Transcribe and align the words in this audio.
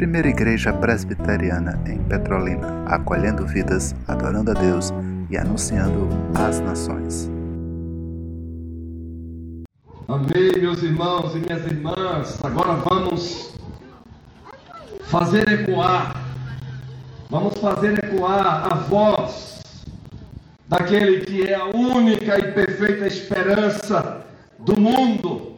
Primeira 0.00 0.28
Igreja 0.28 0.72
Presbiteriana 0.72 1.78
em 1.86 2.02
Petrolina, 2.04 2.84
acolhendo 2.86 3.46
vidas, 3.46 3.94
adorando 4.08 4.50
a 4.50 4.54
Deus 4.54 4.92
e 5.28 5.36
anunciando 5.36 6.08
às 6.34 6.58
nações. 6.60 7.30
Amém, 10.08 10.52
meus 10.58 10.82
irmãos 10.82 11.34
e 11.34 11.38
minhas 11.40 11.66
irmãs. 11.66 12.42
Agora 12.42 12.72
vamos 12.76 13.54
fazer 15.02 15.46
ecoar, 15.48 16.16
vamos 17.28 17.54
fazer 17.60 18.02
ecoar 18.02 18.72
a 18.72 18.74
voz 18.76 19.84
daquele 20.66 21.20
que 21.20 21.46
é 21.46 21.54
a 21.54 21.66
única 21.66 22.38
e 22.38 22.52
perfeita 22.52 23.06
esperança 23.06 24.24
do 24.58 24.80
mundo 24.80 25.49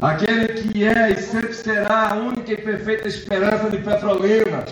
aquele 0.00 0.48
que 0.48 0.84
é 0.84 1.10
e 1.10 1.16
sempre 1.16 1.52
será 1.52 2.10
a 2.10 2.14
única 2.14 2.52
e 2.52 2.56
perfeita 2.56 3.08
esperança 3.08 3.70
de 3.70 3.78
Petrolina, 3.78 4.64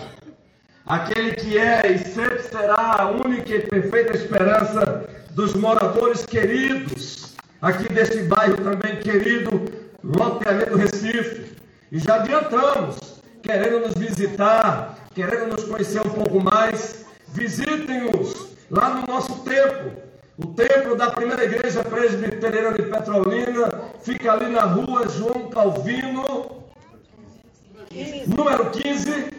aquele 0.85 1.31
que 1.31 1.57
é 1.57 1.91
e 1.91 1.99
sempre 1.99 2.41
será 2.43 2.95
a 2.99 3.09
única 3.09 3.53
e 3.53 3.61
perfeita 3.61 4.15
esperança 4.15 5.05
dos 5.31 5.53
moradores 5.53 6.25
queridos, 6.25 7.35
aqui 7.61 7.91
desse 7.91 8.23
bairro 8.23 8.57
também 8.57 8.97
querido, 8.97 9.65
loteamento 10.03 10.77
Recife. 10.77 11.57
E 11.91 11.99
já 11.99 12.15
adiantamos, 12.15 13.21
querendo 13.41 13.79
nos 13.79 13.93
visitar, 13.93 14.97
querendo 15.13 15.51
nos 15.51 15.63
conhecer 15.65 15.99
um 15.99 16.09
pouco 16.09 16.39
mais, 16.41 17.05
visitem-nos 17.29 18.55
lá 18.69 18.89
no 18.95 19.07
nosso 19.07 19.43
templo 19.43 20.06
o 20.37 20.45
templo 20.47 20.95
da 20.95 21.09
primeira 21.09 21.43
igreja 21.45 21.83
presbiteriana 21.83 22.73
de 22.73 22.83
Petrolina 22.83 23.81
fica 24.01 24.33
ali 24.33 24.51
na 24.51 24.61
rua 24.61 25.09
João 25.09 25.49
Calvino, 25.49 26.63
número 28.27 28.69
15, 28.69 29.33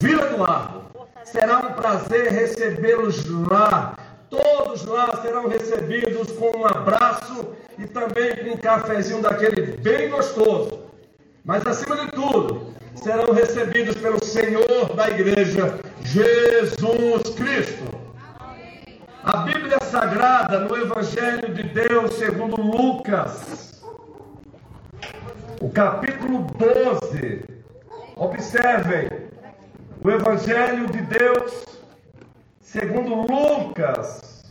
Vila 0.00 0.26
do 0.26 0.44
Arco. 0.44 1.08
Será 1.24 1.58
um 1.58 1.72
prazer 1.72 2.30
recebê-los 2.30 3.24
lá. 3.50 3.96
Todos 4.30 4.84
lá 4.84 5.20
serão 5.22 5.48
recebidos 5.48 6.30
com 6.32 6.56
um 6.58 6.66
abraço 6.66 7.48
e 7.76 7.86
também 7.86 8.36
com 8.36 8.50
um 8.50 8.56
cafezinho 8.56 9.20
daquele 9.20 9.76
bem 9.78 10.08
gostoso. 10.08 10.78
Mas 11.44 11.66
acima 11.66 11.96
de 11.96 12.12
tudo, 12.12 12.74
serão 12.94 13.32
recebidos 13.32 13.96
pelo 13.96 14.22
Senhor 14.24 14.94
da 14.94 15.08
igreja, 15.08 15.80
Jesus 16.04 17.22
Cristo. 17.34 17.97
A 19.24 19.38
Bíblia 19.38 19.78
Sagrada, 19.82 20.60
no 20.60 20.76
Evangelho 20.76 21.52
de 21.52 21.64
Deus, 21.64 22.14
segundo 22.14 22.60
Lucas, 22.60 23.84
o 25.60 25.68
capítulo 25.70 26.46
12. 26.56 27.44
Observem, 28.14 29.08
o 30.04 30.10
Evangelho 30.10 30.86
de 30.86 31.00
Deus, 31.02 31.64
segundo 32.60 33.26
Lucas, 33.26 34.44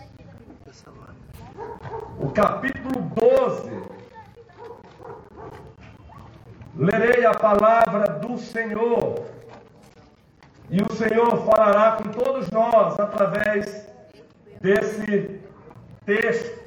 o 2.20 2.30
capítulo 2.32 3.02
12. 3.16 3.72
Lerei 6.76 7.26
a 7.26 7.34
palavra 7.34 8.20
do 8.20 8.38
Senhor, 8.38 9.26
e 10.70 10.82
o 10.82 10.94
Senhor 10.94 11.46
falará 11.46 11.94
com 11.94 12.10
todos 12.10 12.50
nós 12.50 13.00
através 13.00 13.88
desse 14.62 15.40
texto. 16.06 16.58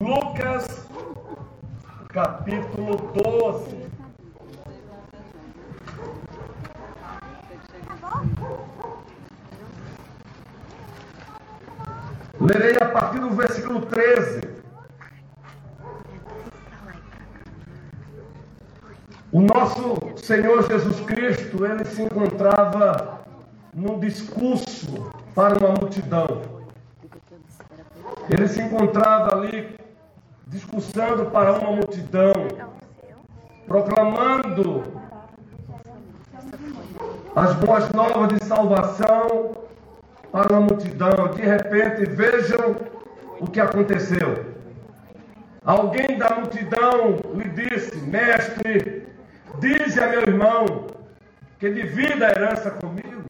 Lucas, 0.00 0.88
capítulo 2.08 2.96
12. 2.96 3.82
Lerei 12.40 12.76
a 12.80 12.86
partir 12.86 13.20
do 13.20 13.30
versículo 13.30 13.82
13. 13.86 14.51
O 19.32 19.40
nosso 19.40 19.96
Senhor 20.16 20.62
Jesus 20.68 21.00
Cristo, 21.06 21.64
ele 21.64 21.86
se 21.86 22.02
encontrava 22.02 23.22
num 23.72 23.98
discurso 23.98 25.10
para 25.34 25.58
uma 25.58 25.70
multidão. 25.70 26.42
Ele 28.28 28.46
se 28.46 28.60
encontrava 28.60 29.34
ali 29.34 29.74
discursando 30.48 31.30
para 31.30 31.54
uma 31.54 31.72
multidão, 31.72 32.34
proclamando 33.66 34.82
as 37.34 37.54
boas 37.54 37.90
novas 37.92 38.38
de 38.38 38.44
salvação 38.44 39.52
para 40.30 40.52
uma 40.52 40.60
multidão. 40.60 41.28
De 41.34 41.40
repente, 41.40 42.04
vejam 42.04 42.76
o 43.40 43.46
que 43.46 43.60
aconteceu. 43.60 44.44
Alguém 45.64 46.18
da 46.18 46.34
multidão 46.34 47.16
lhe 47.34 47.48
disse: 47.48 47.96
Mestre, 47.96 49.10
Dize 49.62 50.00
a 50.00 50.08
meu 50.08 50.22
irmão 50.22 50.88
que 51.60 51.70
divida 51.70 52.26
a 52.26 52.30
herança 52.30 52.68
comigo. 52.68 53.22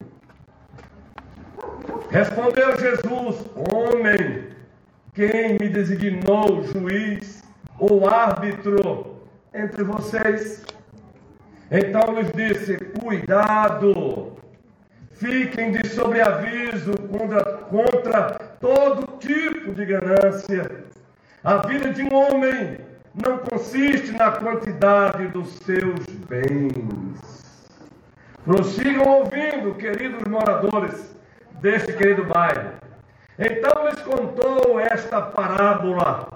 Respondeu 2.09 2.75
Jesus: 2.79 3.45
Homem, 3.71 4.47
quem 5.13 5.59
me 5.59 5.69
designou 5.69 6.63
juiz 6.63 7.43
ou 7.77 8.09
árbitro 8.09 9.21
entre 9.53 9.83
vocês? 9.83 10.65
Então 11.69 12.15
lhes 12.15 12.31
disse: 12.31 12.77
Cuidado, 12.99 14.35
fiquem 15.11 15.71
de 15.71 15.87
sobreaviso 15.87 16.93
contra, 17.11 17.43
contra 17.43 18.31
todo 18.59 19.19
tipo 19.19 19.71
de 19.71 19.85
ganância. 19.85 20.83
A 21.43 21.57
vida 21.57 21.93
de 21.93 22.01
um 22.01 22.15
homem 22.15 22.79
não 23.13 23.37
consiste 23.37 24.11
na 24.11 24.31
quantidade 24.31 25.27
dos 25.27 25.49
seus 25.59 26.05
bens. 26.27 27.43
Prossigam 28.43 29.05
ouvindo, 29.05 29.75
queridos 29.75 30.23
moradores 30.23 31.15
deste 31.61 31.93
querido 31.93 32.25
bairro. 32.25 32.71
Então 33.37 33.87
lhes 33.87 34.01
contou 34.01 34.79
esta 34.79 35.21
parábola. 35.21 36.27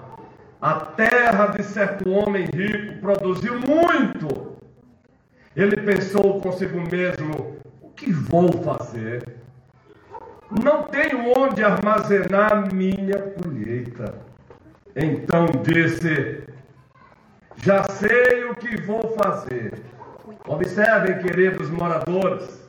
A 0.60 0.74
terra 0.74 1.46
de 1.48 1.62
certo 1.62 2.08
homem 2.10 2.46
rico 2.46 3.00
produziu 3.00 3.54
muito. 3.60 4.56
Ele 5.54 5.76
pensou 5.76 6.40
consigo 6.40 6.80
mesmo: 6.80 7.56
o 7.82 7.90
que 7.90 8.12
vou 8.12 8.52
fazer? 8.62 9.36
Não 10.50 10.84
tenho 10.84 11.32
onde 11.36 11.62
armazenar 11.62 12.72
minha 12.72 13.18
colheita. 13.18 14.14
Então 14.96 15.46
disse: 15.62 16.42
já 17.62 17.82
sei 17.84 18.44
o 18.44 18.54
que 18.54 18.80
vou 18.82 19.16
fazer. 19.16 19.82
Observem, 20.46 21.18
queridos 21.18 21.68
moradores. 21.70 22.66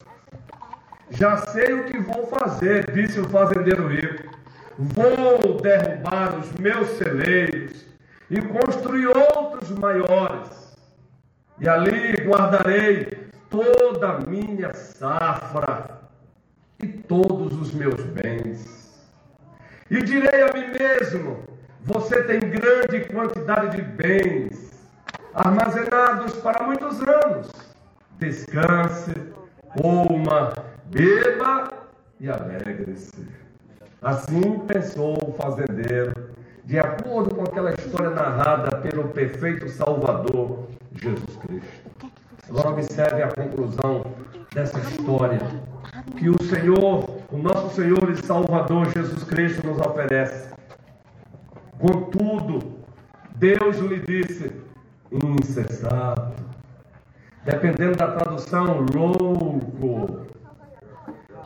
Já 1.11 1.37
sei 1.37 1.73
o 1.73 1.85
que 1.85 1.99
vou 1.99 2.27
fazer, 2.27 2.91
disse 2.91 3.19
o 3.19 3.29
fazendeiro 3.29 3.87
rico. 3.87 4.29
Vou 4.77 5.59
derrubar 5.61 6.39
os 6.39 6.51
meus 6.53 6.87
celeiros 6.97 7.85
e 8.29 8.41
construir 8.41 9.07
outros 9.07 9.69
maiores. 9.71 10.77
E 11.59 11.67
ali 11.67 12.13
guardarei 12.25 13.29
toda 13.49 14.09
a 14.09 14.19
minha 14.21 14.73
safra 14.73 15.99
e 16.81 16.87
todos 16.87 17.53
os 17.59 17.73
meus 17.73 18.01
bens. 18.05 19.07
E 19.91 20.01
direi 20.01 20.41
a 20.41 20.53
mim 20.53 20.67
mesmo: 20.67 21.43
você 21.81 22.23
tem 22.23 22.39
grande 22.39 23.01
quantidade 23.11 23.77
de 23.77 23.81
bens 23.81 24.68
armazenados 25.33 26.33
para 26.37 26.63
muitos 26.65 27.01
anos. 27.01 27.49
Descanse, 28.17 29.13
coma, 29.81 30.53
beba 30.85 31.69
e 32.19 32.29
alegre-se. 32.29 33.27
Assim 34.01 34.59
pensou 34.67 35.17
o 35.27 35.33
fazendeiro, 35.33 36.13
de 36.65 36.79
acordo 36.79 37.35
com 37.35 37.43
aquela 37.43 37.73
história 37.73 38.09
narrada 38.11 38.77
pelo 38.77 39.09
perfeito 39.09 39.67
Salvador 39.69 40.67
Jesus 40.93 41.35
Cristo. 41.37 42.11
Agora 42.49 42.69
observe 42.69 43.21
a 43.21 43.27
conclusão 43.27 44.05
dessa 44.53 44.79
história 44.79 45.39
que 46.17 46.29
o 46.29 46.43
Senhor, 46.43 47.09
o 47.31 47.37
nosso 47.37 47.75
Senhor 47.75 48.09
e 48.09 48.25
Salvador 48.25 48.89
Jesus 48.91 49.23
Cristo 49.23 49.65
nos 49.67 49.79
oferece. 49.79 50.49
Contudo, 51.77 52.79
Deus 53.35 53.77
lhe 53.77 53.99
disse: 53.99 54.51
insensato. 55.11 56.43
Dependendo 57.45 57.97
da 57.97 58.11
tradução, 58.11 58.85
louco. 58.93 60.27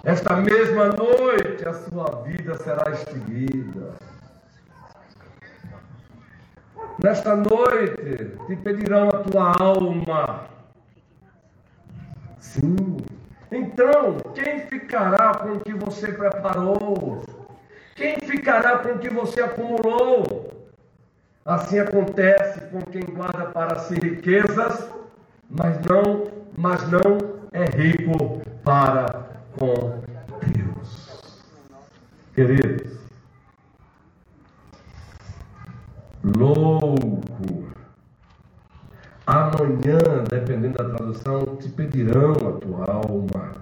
esta 0.03 0.35
mesma 0.37 0.87
noite 0.87 1.67
a 1.67 1.73
sua 1.73 2.23
vida 2.23 2.55
será 2.57 2.91
extinguida. 2.91 3.93
Nesta 7.01 7.35
noite 7.35 8.37
te 8.47 8.55
pedirão 8.57 9.09
a 9.09 9.19
tua 9.19 9.53
alma. 9.59 10.45
Sim. 12.39 12.97
Então, 13.51 14.17
quem 14.33 14.61
ficará 14.67 15.35
com 15.35 15.53
o 15.53 15.59
que 15.59 15.73
você 15.73 16.11
preparou? 16.11 17.23
Quem 17.95 18.17
ficará 18.17 18.79
com 18.79 18.93
o 18.93 18.99
que 18.99 19.09
você 19.09 19.41
acumulou? 19.41 20.62
Assim 21.45 21.77
acontece 21.77 22.61
com 22.67 22.81
quem 22.83 23.03
guarda 23.03 23.47
para 23.47 23.77
si 23.79 23.95
riquezas, 23.95 24.89
mas 25.49 25.77
não, 25.81 26.31
mas 26.57 26.89
não 26.89 27.17
é 27.51 27.65
rico 27.65 28.41
para 28.63 29.25
com 29.59 30.01
Deus. 30.53 31.43
Queridos, 32.33 32.97
louco. 36.23 37.67
Amanhã, 39.25 39.99
dependendo 40.29 40.77
da 40.77 40.95
tradução, 40.95 41.57
te 41.57 41.67
pedirão 41.69 42.31
a 42.31 42.51
tua 42.53 42.85
alma. 42.89 43.53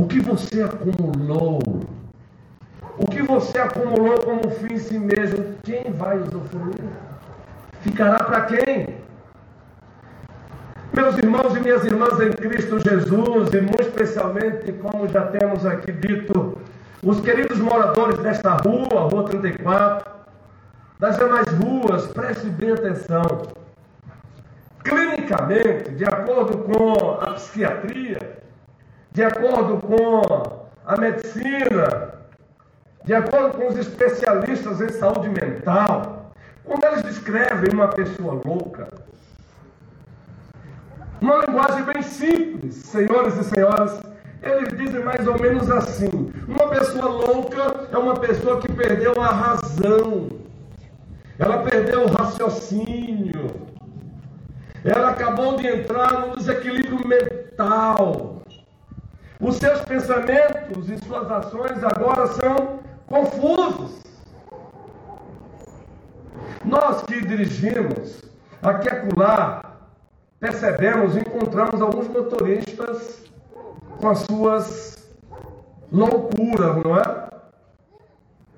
O 0.00 0.06
que 0.06 0.20
você 0.20 0.62
acumulou 0.62 1.60
você 3.24 3.58
acumulou 3.58 4.18
como 4.20 4.50
fim 4.50 4.74
em 4.74 4.78
si 4.78 4.98
mesmo, 4.98 5.56
quem 5.62 5.92
vai 5.92 6.18
usufruir? 6.18 6.84
Ficará 7.80 8.24
para 8.24 8.42
quem? 8.42 8.96
Meus 10.92 11.18
irmãos 11.18 11.56
e 11.56 11.60
minhas 11.60 11.84
irmãs 11.84 12.20
em 12.20 12.30
Cristo 12.32 12.78
Jesus, 12.78 13.52
e 13.52 13.60
muito 13.60 13.82
especialmente, 13.82 14.72
como 14.74 15.08
já 15.08 15.26
temos 15.26 15.66
aqui 15.66 15.90
dito, 15.90 16.56
os 17.02 17.20
queridos 17.20 17.58
moradores 17.58 18.18
desta 18.18 18.56
rua, 18.56 19.08
Rua 19.10 19.24
34, 19.24 20.10
das 20.98 21.16
demais 21.16 21.46
ruas, 21.48 22.06
preste 22.06 22.46
bem 22.46 22.70
atenção. 22.70 23.24
Clinicamente, 24.84 25.90
de 25.90 26.04
acordo 26.04 26.58
com 26.58 27.18
a 27.20 27.32
psiquiatria, 27.32 28.38
de 29.10 29.22
acordo 29.24 29.78
com 29.78 30.22
a 30.86 30.96
medicina, 30.96 32.14
de 33.04 33.12
acordo 33.12 33.58
com 33.58 33.68
os 33.68 33.76
especialistas 33.76 34.80
em 34.80 34.88
saúde 34.88 35.28
mental, 35.28 36.32
quando 36.64 36.84
eles 36.84 37.02
descrevem 37.02 37.70
uma 37.74 37.88
pessoa 37.88 38.40
louca, 38.44 38.88
uma 41.20 41.44
linguagem 41.46 41.84
bem 41.84 42.02
simples, 42.02 42.74
senhores 42.76 43.36
e 43.36 43.44
senhoras, 43.44 44.00
eles 44.42 44.76
dizem 44.76 45.04
mais 45.04 45.26
ou 45.26 45.38
menos 45.38 45.70
assim: 45.70 46.32
uma 46.48 46.68
pessoa 46.68 47.06
louca 47.06 47.88
é 47.92 47.98
uma 47.98 48.14
pessoa 48.14 48.60
que 48.60 48.72
perdeu 48.72 49.12
a 49.20 49.28
razão, 49.28 50.28
ela 51.38 51.58
perdeu 51.58 52.04
o 52.04 52.08
raciocínio, 52.08 53.50
ela 54.82 55.10
acabou 55.10 55.56
de 55.56 55.66
entrar 55.66 56.26
no 56.26 56.36
desequilíbrio 56.36 57.06
mental. 57.06 58.42
Os 59.40 59.56
seus 59.56 59.80
pensamentos 59.82 60.88
e 60.88 60.96
suas 61.04 61.30
ações 61.30 61.82
agora 61.82 62.26
são 62.28 62.80
confusos. 63.06 64.02
Nós 66.64 67.02
que 67.02 67.20
dirigimos 67.20 68.22
aqui 68.62 68.88
acolá, 68.88 69.76
percebemos, 70.40 71.16
encontramos 71.16 71.80
alguns 71.80 72.08
motoristas 72.08 73.22
com 74.00 74.08
as 74.08 74.18
suas 74.20 75.08
loucuras, 75.92 76.76
não 76.82 76.98
é? 76.98 77.28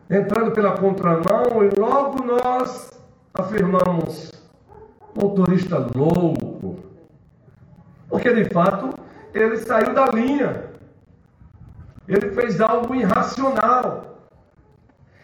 Entrando 0.09 0.53
pela 0.53 0.79
contramão 0.79 1.65
e 1.65 1.79
logo 1.79 2.25
nós 2.25 2.93
afirmamos 3.35 4.33
motorista 5.15 5.87
louco. 5.95 6.79
Porque 8.09 8.33
de 8.33 8.45
fato 8.53 8.95
ele 9.35 9.57
saiu 9.59 9.93
da 9.93 10.07
linha. 10.07 10.71
Ele 12.09 12.31
fez 12.31 12.61
algo 12.61 12.95
irracional. 12.95 14.16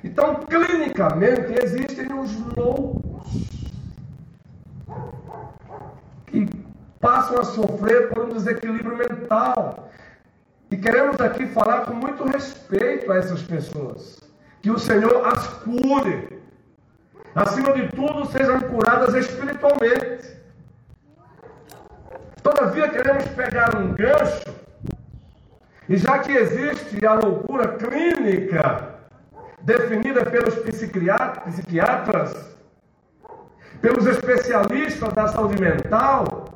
Então, 0.05 0.35
clinicamente, 0.35 1.55
existem 1.63 2.13
os 2.13 2.37
loucos 2.57 3.23
que 6.27 6.49
passam 7.01 7.39
a 7.39 7.45
sofrer 7.45 8.09
por 8.09 8.25
um 8.25 8.35
desequilíbrio 8.35 8.97
mental. 8.97 9.91
E 10.71 10.77
queremos 10.77 11.21
aqui 11.21 11.47
falar 11.47 11.83
com 11.83 11.95
muito 11.95 12.25
respeito 12.25 13.13
a 13.13 13.19
essas 13.19 13.43
pessoas. 13.43 14.19
Que 14.61 14.71
o 14.71 14.79
Senhor 14.79 15.27
as 15.27 15.47
cure. 15.59 16.41
Acima 17.35 17.73
de 17.73 17.89
tudo, 17.89 18.27
sejam 18.27 18.61
curadas 18.61 19.15
espiritualmente. 19.15 20.37
Todavia, 22.43 22.89
queremos 22.89 23.25
pegar 23.27 23.77
um 23.77 23.95
gancho, 23.95 24.53
e 25.89 25.97
já 25.97 26.19
que 26.19 26.33
existe 26.33 27.05
a 27.07 27.15
loucura 27.15 27.77
clínica, 27.77 28.92
definida 29.63 30.25
pelos 30.25 30.55
psiquiatras, 30.57 32.57
pelos 33.81 34.07
especialistas 34.07 35.13
da 35.13 35.29
saúde 35.29 35.61
mental, 35.61 36.49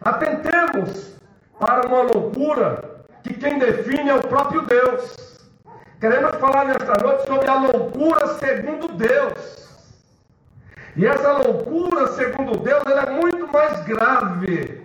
atentemos 0.00 1.16
para 1.58 1.86
uma 1.86 2.02
loucura 2.02 3.04
que 3.22 3.34
quem 3.34 3.58
define 3.58 4.10
é 4.10 4.14
o 4.14 4.26
próprio 4.26 4.62
Deus. 4.62 5.40
Queremos 6.00 6.34
falar 6.36 6.64
nesta 6.64 7.00
noite 7.00 7.26
sobre 7.26 7.48
a 7.48 7.60
loucura 7.60 8.26
segundo 8.38 8.88
Deus. 8.88 9.62
E 10.96 11.06
essa 11.06 11.32
loucura 11.32 12.08
segundo 12.08 12.58
Deus 12.58 12.82
é 12.84 13.10
muito 13.10 13.50
mais 13.52 13.80
grave. 13.84 14.82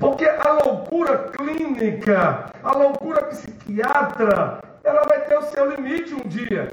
Porque 0.00 0.26
a 0.26 0.52
loucura 0.64 1.30
clínica, 1.30 2.50
a 2.62 2.72
loucura 2.72 3.24
psiquiatra, 3.24 4.60
ela 4.86 5.02
vai 5.02 5.20
ter 5.22 5.36
o 5.36 5.42
seu 5.42 5.68
limite 5.70 6.14
um 6.14 6.28
dia, 6.28 6.68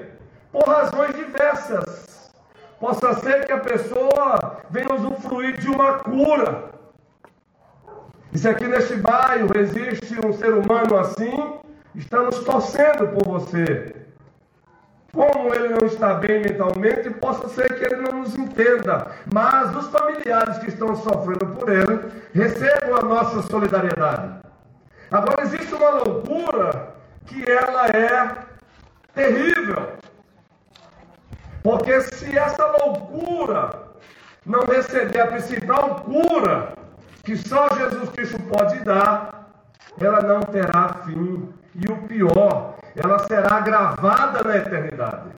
por 0.51 0.63
razões 0.67 1.15
diversas. 1.15 2.31
Possa 2.79 3.13
ser 3.15 3.45
que 3.45 3.51
a 3.51 3.59
pessoa 3.59 4.61
venha 4.69 4.93
usufruir 4.93 5.57
de 5.59 5.67
uma 5.67 5.99
cura. 5.99 6.65
E 8.31 8.37
se 8.37 8.47
aqui 8.47 8.67
neste 8.67 8.95
bairro 8.97 9.49
existe 9.57 10.15
um 10.25 10.33
ser 10.33 10.53
humano 10.53 10.97
assim, 10.97 11.59
estamos 11.95 12.39
torcendo 12.43 13.07
por 13.07 13.25
você. 13.25 13.95
Como 15.11 15.53
ele 15.53 15.69
não 15.69 15.87
está 15.87 16.15
bem 16.15 16.41
mentalmente, 16.41 17.09
possa 17.11 17.47
ser 17.49 17.73
que 17.75 17.85
ele 17.85 18.01
não 18.01 18.19
nos 18.19 18.35
entenda. 18.35 19.07
Mas 19.31 19.75
os 19.75 19.87
familiares 19.87 20.57
que 20.59 20.69
estão 20.69 20.95
sofrendo 20.95 21.47
por 21.55 21.69
ele, 21.69 22.11
recebam 22.33 22.97
a 22.97 23.01
nossa 23.03 23.41
solidariedade. 23.43 24.41
Agora 25.11 25.43
existe 25.43 25.73
uma 25.73 25.89
loucura 25.91 26.93
que 27.25 27.49
ela 27.49 27.87
é 27.87 28.35
terrível. 29.13 29.93
Porque 31.61 32.01
se 32.01 32.37
essa 32.37 32.65
loucura 32.65 33.69
não 34.45 34.61
receber 34.61 35.21
a 35.21 35.27
principal 35.27 36.01
cura 36.01 36.73
que 37.23 37.37
só 37.37 37.69
Jesus 37.69 38.09
Cristo 38.09 38.39
pode 38.43 38.79
dar, 38.79 39.49
ela 39.99 40.21
não 40.21 40.41
terá 40.41 41.01
fim. 41.05 41.53
E 41.75 41.91
o 41.91 41.97
pior, 42.07 42.75
ela 42.95 43.19
será 43.19 43.61
gravada 43.61 44.43
na 44.43 44.57
eternidade. 44.57 45.29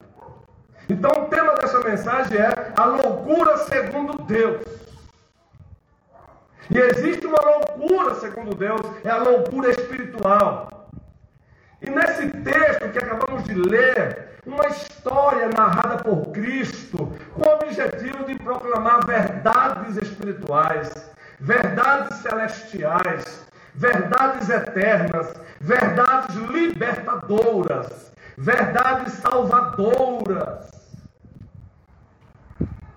Então 0.90 1.12
o 1.12 1.26
tema 1.28 1.54
dessa 1.54 1.80
mensagem 1.80 2.38
é 2.38 2.74
a 2.76 2.86
loucura 2.86 3.58
segundo 3.60 4.24
Deus. 4.24 4.64
E 6.70 6.78
existe 6.78 7.26
uma 7.28 7.40
loucura 7.40 8.16
segundo 8.16 8.56
Deus, 8.56 8.82
é 9.04 9.10
a 9.10 9.18
loucura 9.18 9.70
espiritual. 9.70 10.85
E 11.82 11.90
nesse 11.90 12.30
texto 12.30 12.90
que 12.92 12.98
acabamos 12.98 13.44
de 13.44 13.54
ler, 13.54 14.40
uma 14.46 14.68
história 14.68 15.50
narrada 15.50 16.04
por 16.04 16.32
Cristo, 16.32 17.12
com 17.34 17.50
o 17.50 17.54
objetivo 17.56 18.24
de 18.26 18.36
proclamar 18.36 19.06
verdades 19.06 19.98
espirituais, 19.98 21.12
verdades 21.40 22.18
celestiais, 22.20 23.46
verdades 23.74 24.50
eternas, 24.50 25.34
verdades 25.60 26.36
libertadoras, 26.36 28.12
verdades 28.38 29.14
salvadoras. 29.14 30.70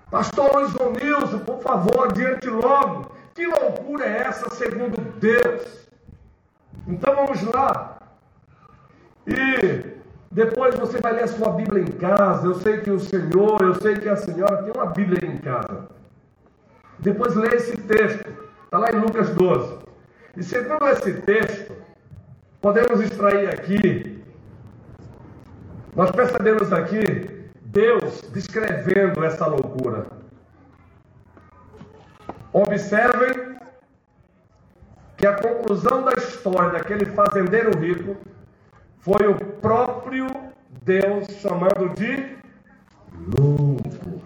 Pastor 0.09 0.51
Luiz 0.55 0.73
Nilson, 0.73 1.39
por 1.39 1.61
favor, 1.61 2.07
adiante 2.09 2.47
logo. 2.47 3.11
Que 3.35 3.45
loucura 3.45 4.05
é 4.05 4.23
essa 4.23 4.49
segundo 4.55 4.99
Deus? 5.19 5.87
Então 6.87 7.15
vamos 7.15 7.41
lá. 7.43 7.98
E 9.27 9.99
depois 10.31 10.75
você 10.75 10.99
vai 10.99 11.13
ler 11.13 11.23
a 11.23 11.27
sua 11.27 11.51
Bíblia 11.51 11.83
em 11.83 11.91
casa. 11.91 12.47
Eu 12.47 12.55
sei 12.55 12.81
que 12.81 12.91
o 12.91 12.99
Senhor, 12.99 13.61
eu 13.61 13.75
sei 13.75 13.95
que 13.95 14.07
a 14.07 14.15
senhora 14.15 14.63
tem 14.63 14.71
uma 14.75 14.87
Bíblia 14.87 15.29
em 15.29 15.37
casa. 15.37 15.87
Depois 16.99 17.35
lê 17.35 17.55
esse 17.55 17.77
texto. 17.77 18.29
Está 18.65 18.77
lá 18.77 18.91
em 18.91 18.99
Lucas 18.99 19.29
12. 19.31 19.79
E 20.37 20.43
segundo 20.43 20.87
esse 20.87 21.13
texto, 21.21 21.73
podemos 22.61 23.01
extrair 23.01 23.49
aqui, 23.49 24.23
nós 25.95 26.11
percebemos 26.11 26.71
aqui 26.71 27.49
Deus 27.61 28.21
descrevendo 28.31 29.23
essa 29.23 29.47
loucura. 29.47 30.07
Observem 32.53 33.57
que 35.17 35.27
a 35.27 35.33
conclusão 35.33 36.03
da 36.03 36.13
história 36.13 36.71
daquele 36.71 37.05
fazendeiro 37.05 37.77
rico 37.79 38.15
foi 38.99 39.27
o 39.27 39.35
próprio 39.35 40.27
Deus 40.83 41.27
chamando 41.41 41.93
de 41.95 42.37
louco. 43.37 44.21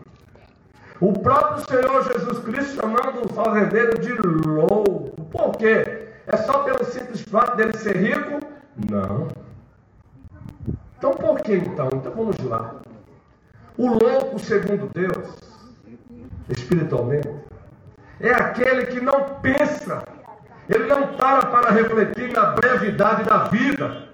O 0.99 1.13
próprio 1.13 1.65
Senhor 1.65 2.13
Jesus 2.13 2.39
Cristo 2.39 2.75
chamando 2.75 3.25
o 3.25 3.33
fazendeiro 3.33 3.99
de 3.99 4.13
louco. 4.13 5.21
Por 5.25 5.51
quê? 5.57 6.07
É 6.25 6.37
só 6.37 6.63
pelo 6.63 6.83
simples 6.85 7.21
fato 7.23 7.57
dele 7.57 7.77
ser 7.77 7.97
rico? 7.97 8.39
Não. 8.89 9.27
Então 10.97 11.11
por 11.11 11.41
que 11.41 11.55
então? 11.55 11.89
Então 11.93 12.11
vamos 12.15 12.37
lá. 12.39 12.75
O 13.77 13.89
louco, 13.89 14.39
segundo 14.39 14.89
Deus, 14.93 15.35
espiritualmente, 16.49 17.27
é 18.19 18.29
aquele 18.29 18.85
que 18.85 19.01
não 19.01 19.39
pensa, 19.41 20.03
ele 20.69 20.85
não 20.85 21.07
para 21.17 21.47
para 21.47 21.71
refletir 21.71 22.31
na 22.31 22.51
brevidade 22.51 23.23
da 23.23 23.39
vida. 23.45 24.12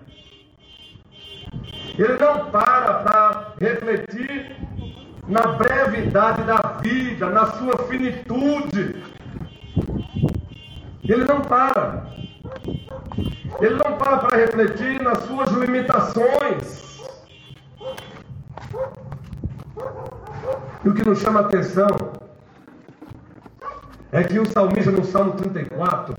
Ele 1.99 2.17
não 2.17 2.49
para 2.49 2.93
para 2.93 3.53
refletir 3.59 4.55
na 5.27 5.41
brevidade 5.41 6.43
da 6.43 6.79
vida, 6.81 7.29
na 7.29 7.47
sua 7.47 7.77
finitude. 7.89 9.03
Ele 11.03 11.25
não 11.25 11.41
para. 11.41 12.07
Ele 13.59 13.75
não 13.75 13.97
para 13.97 14.17
para 14.19 14.37
refletir 14.37 15.01
nas 15.01 15.17
suas 15.23 15.49
limitações. 15.49 17.03
E 20.85 20.87
o 20.87 20.93
que 20.93 21.05
nos 21.05 21.19
chama 21.19 21.41
a 21.41 21.43
atenção 21.47 22.13
é 24.13 24.23
que 24.23 24.39
o 24.39 24.49
salmista 24.49 24.89
no 24.89 25.03
Salmo 25.03 25.33
34, 25.33 26.15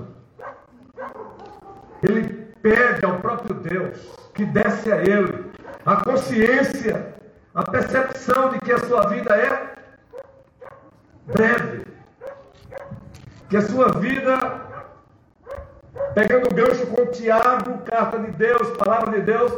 ele 2.03 2.51
pede 2.61 3.03
ao 3.03 3.17
próprio 3.17 3.55
Deus 3.55 3.97
que 4.35 4.45
desse 4.45 4.91
a 4.91 4.97
ele 4.97 5.49
a 5.85 5.95
consciência, 5.97 7.15
a 7.53 7.63
percepção 7.63 8.49
de 8.49 8.59
que 8.59 8.71
a 8.71 8.79
sua 8.79 9.07
vida 9.07 9.35
é 9.35 9.73
breve, 11.25 11.85
que 13.49 13.57
a 13.57 13.61
sua 13.61 13.89
vida 13.99 14.61
Pegando 16.13 16.47
o 16.47 16.53
gancho 16.53 16.85
com 16.87 17.05
Tiago, 17.07 17.77
carta 17.85 18.19
de 18.19 18.31
Deus, 18.31 18.69
palavra 18.77 19.11
de 19.11 19.21
Deus, 19.25 19.53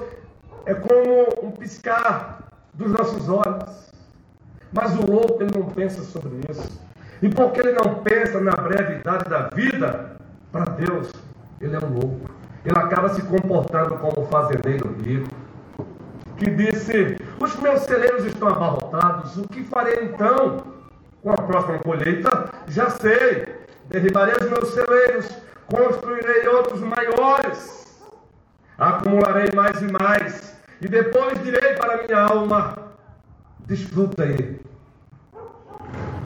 é 0.65 0.73
como 0.75 1.47
um 1.47 1.51
piscar 1.51 2.43
dos 2.73 2.91
nossos 2.91 3.27
olhos. 3.27 3.91
Mas 4.71 4.95
o 4.95 5.11
louco, 5.11 5.41
ele 5.41 5.51
não 5.57 5.65
pensa 5.69 6.03
sobre 6.03 6.41
isso. 6.49 6.79
E 7.21 7.29
porque 7.29 7.59
ele 7.59 7.71
não 7.71 7.95
pensa 8.03 8.39
na 8.39 8.51
brevidade 8.51 9.29
da 9.29 9.49
vida, 9.49 10.15
para 10.51 10.65
Deus, 10.65 11.11
ele 11.59 11.75
é 11.75 11.79
um 11.79 11.93
louco. 11.93 12.29
Ele 12.63 12.77
acaba 12.77 13.09
se 13.09 13.21
comportando 13.23 13.95
como 13.97 14.27
fazendeiro 14.27 14.95
rico, 15.03 15.29
que 16.43 16.51
disse: 16.51 17.17
Os 17.39 17.55
meus 17.57 17.81
celeiros 17.81 18.25
estão 18.25 18.49
abarrotados, 18.49 19.37
o 19.37 19.47
que 19.47 19.63
farei 19.63 20.05
então 20.05 20.63
com 21.21 21.31
a 21.31 21.37
próxima 21.37 21.79
colheita? 21.79 22.49
Já 22.67 22.89
sei, 22.89 23.47
derribarei 23.87 24.35
os 24.35 24.49
meus 24.49 24.69
celeiros, 24.73 25.29
construirei 25.67 26.47
outros 26.49 26.81
maiores, 26.81 28.03
acumularei 28.77 29.51
mais 29.55 29.81
e 29.81 29.91
mais, 29.91 30.57
e 30.81 30.87
depois 30.87 31.41
direi 31.43 31.75
para 31.75 32.03
minha 32.03 32.21
alma: 32.21 32.75
desfruta 33.59 34.23
aí. 34.23 34.61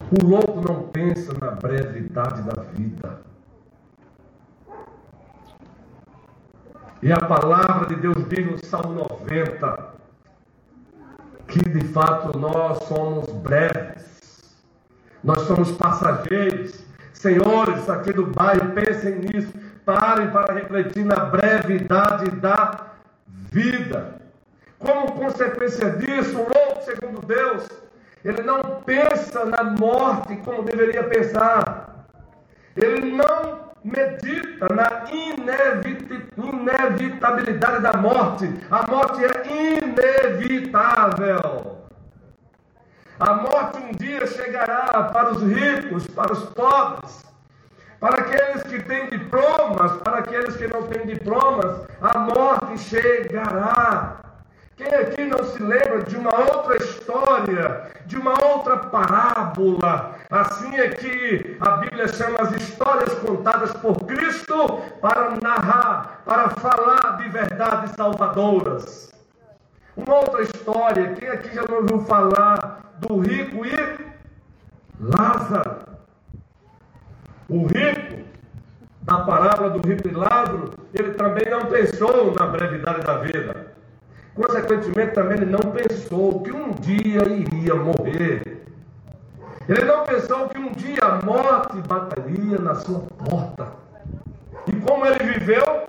O 0.10 0.26
louco 0.26 0.62
não 0.62 0.88
pensa 0.88 1.34
na 1.40 1.52
brevidade 1.52 2.42
da 2.44 2.62
vida. 2.64 3.22
E 7.04 7.12
a 7.12 7.20
palavra 7.20 7.88
de 7.88 7.96
Deus 7.98 8.18
diz 8.30 8.50
no 8.50 8.58
Salmo 8.66 8.94
90 8.94 9.97
que 11.48 11.70
de 11.70 11.88
fato 11.88 12.38
nós 12.38 12.84
somos 12.84 13.32
breves, 13.32 14.56
nós 15.24 15.42
somos 15.42 15.72
passageiros, 15.72 16.88
Senhores 17.18 17.90
aqui 17.90 18.14
do 18.14 18.28
bairro, 18.28 18.74
pensem 18.74 19.16
nisso. 19.16 19.52
Parem 19.84 20.30
para 20.30 20.54
refletir 20.54 21.04
na 21.04 21.16
brevidade 21.16 22.30
da 22.32 22.92
vida. 23.52 24.16
Como 24.78 25.14
consequência 25.14 25.90
disso, 25.92 26.38
o 26.38 26.44
louco, 26.44 26.84
segundo 26.86 27.26
Deus, 27.26 27.68
ele 28.24 28.44
não 28.44 28.82
pensa 28.86 29.46
na 29.46 29.64
morte 29.64 30.36
como 30.46 30.62
deveria 30.62 31.04
pensar. 31.06 32.06
Ele 32.76 33.12
não 33.12 33.67
medita 33.88 34.68
na 34.74 35.04
inevitabilidade 36.38 37.82
da 37.82 37.94
morte. 37.94 38.54
A 38.70 38.86
morte 38.92 39.24
é 39.24 39.78
inevitável. 39.78 41.78
A 43.20 43.34
morte 43.34 43.80
um 43.80 43.94
dia 43.94 44.28
chegará 44.28 45.10
para 45.12 45.32
os 45.32 45.42
ricos, 45.42 46.06
para 46.08 46.34
os 46.34 46.44
pobres, 46.50 47.26
para 48.00 48.18
aqueles 48.18 48.62
que 48.64 48.80
têm 48.84 49.10
diplomas, 49.10 49.94
para 50.04 50.20
aqueles 50.20 50.56
que 50.56 50.68
não 50.68 50.84
têm 50.84 51.08
diplomas, 51.08 51.88
a 52.00 52.20
morte 52.20 52.78
chegará. 52.78 54.27
Quem 54.78 54.94
aqui 54.94 55.26
não 55.26 55.44
se 55.44 55.64
lembra 55.64 56.04
de 56.04 56.16
uma 56.16 56.40
outra 56.40 56.78
história, 56.78 57.92
de 58.06 58.16
uma 58.16 58.36
outra 58.46 58.78
parábola? 58.78 60.16
Assim 60.30 60.76
é 60.76 60.90
que 60.90 61.58
a 61.60 61.78
Bíblia 61.78 62.08
chama 62.08 62.42
as 62.42 62.52
histórias 62.52 63.12
contadas 63.16 63.74
por 63.78 63.96
Cristo 64.06 64.78
para 65.02 65.32
narrar, 65.42 66.22
para 66.24 66.50
falar 66.50 67.18
de 67.18 67.28
verdades 67.28 67.90
salvadoras. 67.96 69.12
Uma 69.96 70.18
outra 70.18 70.44
história, 70.44 71.12
quem 71.16 71.28
aqui 71.28 71.56
já 71.56 71.64
não 71.68 71.78
ouviu 71.78 72.02
falar 72.02 72.94
do 73.00 73.18
rico 73.18 73.66
e 73.66 74.08
Lázaro. 75.00 75.88
O 77.50 77.66
rico, 77.66 78.28
da 79.02 79.22
parábola 79.22 79.72
do 79.72 79.88
rico 79.88 80.08
e 80.08 80.12
Lázaro, 80.12 80.70
ele 80.94 81.14
também 81.16 81.50
não 81.50 81.62
pensou 81.66 82.32
na 82.36 82.46
brevidade 82.46 83.02
da 83.02 83.18
vida. 83.18 83.57
Consequentemente, 84.38 85.16
também 85.16 85.38
ele 85.38 85.48
não 85.48 85.72
pensou 85.72 86.42
que 86.44 86.52
um 86.52 86.72
dia 86.74 87.28
iria 87.28 87.74
morrer. 87.74 88.64
Ele 89.68 89.84
não 89.84 90.04
pensou 90.06 90.48
que 90.48 90.60
um 90.60 90.72
dia 90.74 91.00
a 91.02 91.26
morte 91.26 91.82
bateria 91.88 92.60
na 92.60 92.76
sua 92.76 93.00
porta. 93.00 93.74
E 94.68 94.76
como 94.76 95.08
ele 95.08 95.34
viveu, 95.34 95.88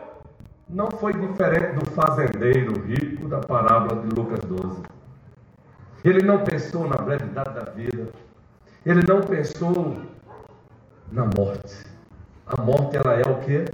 não 0.66 0.90
foi 0.92 1.12
diferente 1.12 1.74
do 1.74 1.90
fazendeiro 1.90 2.80
rico 2.86 3.28
da 3.28 3.38
parábola 3.38 4.02
de 4.02 4.14
Lucas 4.14 4.40
12. 4.40 4.82
Ele 6.02 6.22
não 6.22 6.42
pensou 6.42 6.88
na 6.88 6.96
brevidade 6.96 7.54
da 7.54 7.70
vida. 7.70 8.08
Ele 8.86 9.04
não 9.06 9.20
pensou 9.20 10.00
na 11.12 11.26
morte. 11.36 11.84
A 12.46 12.62
morte 12.62 12.96
ela 12.96 13.12
é 13.14 13.28
o 13.28 13.40
que? 13.40 13.64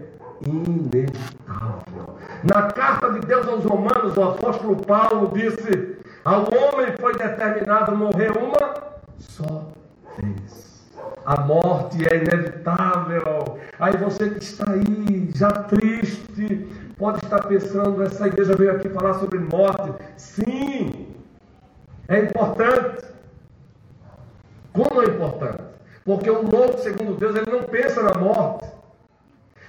Inevitável. 0.46 2.16
Na 2.42 2.70
carta 2.72 3.12
de 3.12 3.20
Deus 3.20 3.46
aos 3.48 3.64
Romanos, 3.64 4.16
o 4.16 4.22
apóstolo 4.22 4.76
Paulo 4.76 5.30
disse: 5.34 5.96
Ao 6.24 6.42
homem 6.42 6.94
foi 6.98 7.16
determinado 7.16 7.96
morrer 7.96 8.36
uma 8.36 8.74
só 9.18 9.72
vez. 10.18 10.74
A 11.24 11.40
morte 11.40 12.06
é 12.06 12.16
inevitável. 12.16 13.58
Aí 13.78 13.96
você 13.96 14.30
que 14.30 14.42
está 14.42 14.70
aí, 14.70 15.30
já 15.34 15.50
triste, 15.50 16.68
pode 16.98 17.24
estar 17.24 17.46
pensando: 17.46 18.02
essa 18.02 18.26
igreja 18.26 18.54
veio 18.56 18.72
aqui 18.72 18.88
falar 18.88 19.14
sobre 19.14 19.38
morte. 19.38 19.92
Sim, 20.16 21.08
é 22.08 22.20
importante. 22.20 23.04
Como 24.72 25.02
é 25.02 25.06
importante? 25.06 25.62
Porque 26.04 26.28
o 26.28 26.42
louco, 26.42 26.78
segundo 26.78 27.16
Deus, 27.18 27.34
ele 27.36 27.50
não 27.50 27.62
pensa 27.62 28.02
na 28.02 28.14
morte. 28.18 28.66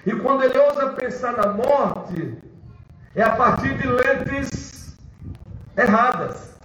E 0.06 0.14
quando 0.14 0.44
ele 0.44 0.58
ousa 0.60 0.90
pensar 0.92 1.34
na 1.34 1.48
morte, 1.48 2.38
é 3.16 3.24
a 3.24 3.36
partir 3.36 3.76
de 3.78 3.88
lentes 3.88 4.96
erradas. 5.76 6.56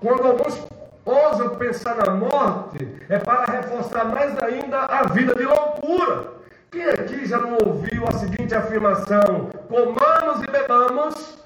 Quando 0.00 0.26
alguns 0.26 0.66
ousam 1.04 1.56
pensar 1.56 1.96
na 1.96 2.12
morte, 2.12 2.88
é 3.08 3.18
para 3.18 3.52
reforçar 3.52 4.04
mais 4.06 4.36
ainda 4.42 4.80
a 4.86 5.04
vida 5.04 5.34
de 5.34 5.44
loucura. 5.44 6.32
Quem 6.70 6.84
aqui 6.84 7.26
já 7.26 7.38
não 7.38 7.58
ouviu 7.64 8.04
a 8.08 8.12
seguinte 8.12 8.54
afirmação: 8.54 9.50
comamos 9.68 10.42
e 10.42 10.50
bebamos, 10.50 11.38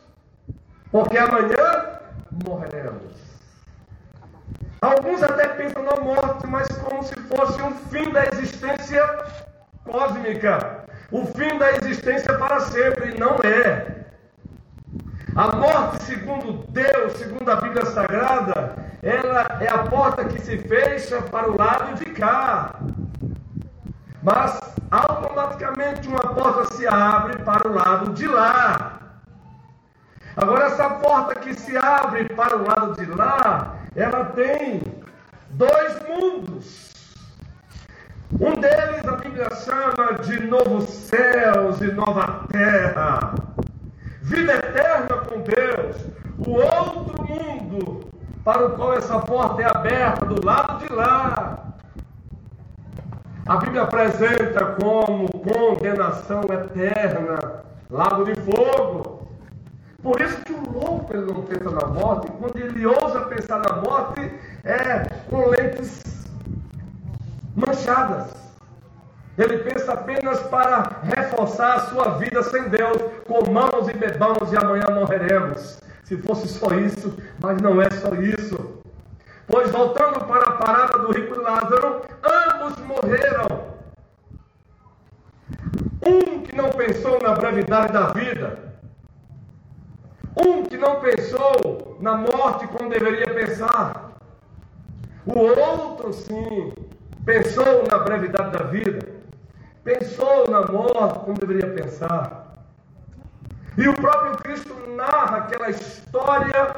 porque 0.91 1.19
amanhã 1.19 2.01
morreremos. 2.47 3.19
Alguns 4.81 5.23
até 5.23 5.49
pensam 5.49 5.83
na 5.83 5.97
morte, 5.97 6.47
mas 6.47 6.69
como 6.69 7.03
se 7.03 7.15
fosse 7.23 7.61
um 7.61 7.75
fim 7.75 8.11
da 8.11 8.27
existência 8.29 9.05
cósmica. 9.85 10.85
O 11.11 11.25
fim 11.27 11.59
da 11.59 11.73
existência 11.73 12.37
para 12.37 12.61
sempre, 12.61 13.15
e 13.15 13.19
não 13.19 13.37
é. 13.43 13.99
A 15.35 15.57
morte, 15.57 16.03
segundo 16.05 16.65
Deus, 16.69 17.13
segundo 17.15 17.49
a 17.49 17.57
Bíblia 17.57 17.87
Sagrada, 17.87 18.75
ela 19.03 19.59
é 19.61 19.69
a 19.69 19.79
porta 19.85 20.25
que 20.25 20.41
se 20.41 20.59
fecha 20.59 21.23
para 21.23 21.51
o 21.51 21.57
lado 21.57 21.95
de 21.95 22.07
cá. 22.07 22.75
Mas 24.23 24.59
automaticamente 24.91 26.09
uma 26.09 26.35
porta 26.35 26.75
se 26.75 26.87
abre 26.87 27.39
para 27.45 27.69
o 27.69 27.73
lado 27.73 28.13
de 28.13 28.27
lá. 28.27 28.99
Agora, 30.37 30.67
essa 30.67 30.91
porta 30.91 31.35
que 31.37 31.55
se 31.55 31.77
abre 31.77 32.25
para 32.31 32.57
o 32.57 32.67
lado 32.67 32.95
de 32.95 33.07
lá, 33.07 33.77
ela 33.95 34.25
tem 34.27 34.83
dois 35.51 36.03
mundos. 36.09 36.89
Um 38.41 38.61
deles 38.61 39.03
Bíblia 39.29 39.51
chama 39.57 40.15
de 40.23 40.47
novos 40.47 40.89
céus 40.89 41.83
e 41.83 41.93
nova 41.93 42.47
terra. 42.51 43.35
Vida 44.23 44.55
eterna 44.55 45.17
com 45.19 45.41
Deus. 45.41 45.97
O 46.39 46.53
outro 46.53 47.27
mundo 47.29 48.09
para 48.43 48.67
o 48.67 48.71
qual 48.71 48.95
essa 48.95 49.19
porta 49.19 49.61
é 49.61 49.67
aberta 49.67 50.25
do 50.25 50.43
lado 50.43 50.87
de 50.87 50.91
lá. 50.95 51.75
A 53.47 53.57
Bíblia 53.57 53.83
apresenta 53.83 54.65
como 54.81 55.29
condenação 55.29 56.41
eterna, 56.45 57.65
lago 57.91 58.25
de 58.25 58.35
fogo. 58.41 59.29
Por 60.03 60.23
isso 60.23 60.41
que 60.41 60.55
o 60.55 60.73
louco 60.73 61.15
ele 61.15 61.27
não 61.27 61.43
pensa 61.43 61.71
na 61.71 61.87
morte, 61.87 62.33
quando 62.33 62.57
ele 62.57 62.87
ousa 62.87 63.21
pensar 63.27 63.59
na 63.59 63.77
morte, 63.77 64.33
é 64.65 65.03
com 65.29 65.49
lentes 65.49 66.03
manchadas. 67.55 68.48
Ele 69.39 69.59
pensa 69.59 69.93
apenas 69.93 70.41
para 70.49 71.01
reforçar 71.05 71.75
a 71.77 71.81
sua 71.87 72.19
vida 72.19 72.43
sem 72.43 72.69
Deus. 72.69 72.99
Comamos 73.25 73.89
e 73.89 73.93
bebamos 73.93 74.53
e 74.53 74.57
amanhã 74.57 74.87
morreremos. 74.93 75.79
Se 76.03 76.17
fosse 76.17 76.49
só 76.49 76.75
isso, 76.75 77.17
mas 77.39 77.63
não 77.63 77.81
é 77.81 77.89
só 77.89 78.15
isso. 78.15 78.83
Pois 79.47 79.71
voltando 79.71 80.25
para 80.27 80.43
a 80.43 80.53
parábola 80.53 81.07
do 81.07 81.13
rico 81.13 81.41
Lázaro, 81.41 82.03
ambos 82.25 82.79
morreram. 82.81 83.69
Um 86.05 86.43
que 86.43 86.57
não 86.57 86.71
pensou 86.71 87.21
na 87.23 87.35
brevidade 87.35 87.93
da 87.93 88.09
vida, 88.09 88.59
um 90.37 90.65
que 90.65 90.77
não 90.77 91.01
pensou 91.01 91.97
na 92.01 92.17
morte 92.17 92.67
como 92.67 92.91
deveria 92.91 93.33
pensar. 93.33 94.13
O 95.27 95.39
outro, 95.39 96.13
sim, 96.13 96.73
pensou 97.25 97.85
na 97.91 97.99
brevidade 97.99 98.51
da 98.57 98.65
vida. 98.65 99.18
Pensou 99.89 100.47
na 100.51 100.71
morte 100.71 101.21
como 101.21 101.39
deveria 101.39 101.73
pensar. 101.73 102.53
E 103.79 103.89
o 103.89 103.95
próprio 103.95 104.37
Cristo 104.37 104.75
narra 104.95 105.39
aquela 105.39 105.71
história 105.71 106.77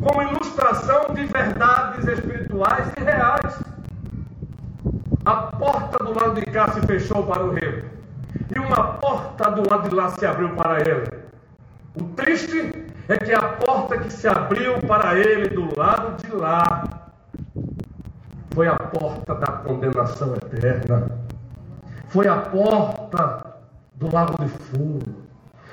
como 0.00 0.22
ilustração 0.22 1.12
de 1.12 1.24
verdades 1.24 2.06
espirituais 2.06 2.86
e 2.96 3.02
reais. 3.02 3.60
A 5.24 5.34
porta 5.34 6.04
do 6.04 6.14
lado 6.16 6.40
de 6.40 6.46
cá 6.46 6.68
se 6.68 6.80
fechou 6.82 7.24
para 7.24 7.44
o 7.44 7.52
rei. 7.52 7.84
E 8.54 8.60
uma 8.60 8.92
porta 8.98 9.50
do 9.50 9.68
lado 9.68 9.88
de 9.88 9.94
lá 9.96 10.10
se 10.10 10.24
abriu 10.24 10.50
para 10.50 10.78
ele. 10.88 11.08
O 12.00 12.04
triste 12.14 12.92
é 13.08 13.16
que 13.16 13.32
a 13.32 13.42
porta 13.42 13.98
que 13.98 14.12
se 14.12 14.28
abriu 14.28 14.78
para 14.86 15.18
ele 15.18 15.48
do 15.48 15.76
lado 15.76 16.16
de 16.22 16.30
lá 16.30 16.84
foi 18.54 18.68
a 18.68 18.76
porta 18.76 19.34
da 19.34 19.48
condenação 19.48 20.32
eterna. 20.36 21.25
Foi 22.08 22.26
a 22.28 22.36
porta 22.36 23.56
do 23.94 24.12
lago 24.12 24.42
de 24.42 24.48
fogo. 24.48 25.26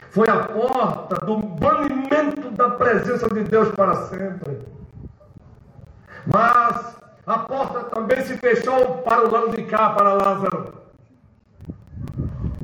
Foi 0.10 0.30
a 0.30 0.44
porta 0.44 1.26
do 1.26 1.38
banimento 1.38 2.52
da 2.52 2.70
presença 2.72 3.28
de 3.30 3.44
Deus 3.44 3.70
para 3.70 3.96
sempre. 4.08 4.60
Mas 6.26 6.96
a 7.26 7.40
porta 7.40 7.84
também 7.86 8.22
se 8.22 8.38
fechou 8.38 9.00
para 9.00 9.28
o 9.28 9.32
lado 9.32 9.50
de 9.56 9.64
cá, 9.64 9.90
para 9.92 10.14
Lázaro. 10.14 10.74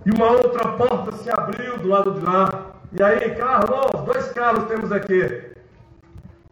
E 0.05 0.12
uma 0.12 0.32
outra 0.32 0.73
porta 0.73 1.12
se 1.13 1.29
abriu 1.29 1.77
do 1.77 1.88
lado 1.88 2.13
de 2.13 2.25
lá. 2.25 2.49
E 2.91 3.03
aí, 3.03 3.36
Carlos, 3.36 3.91
dois 4.05 4.32
carros 4.32 4.65
temos 4.65 4.91
aqui. 4.91 5.53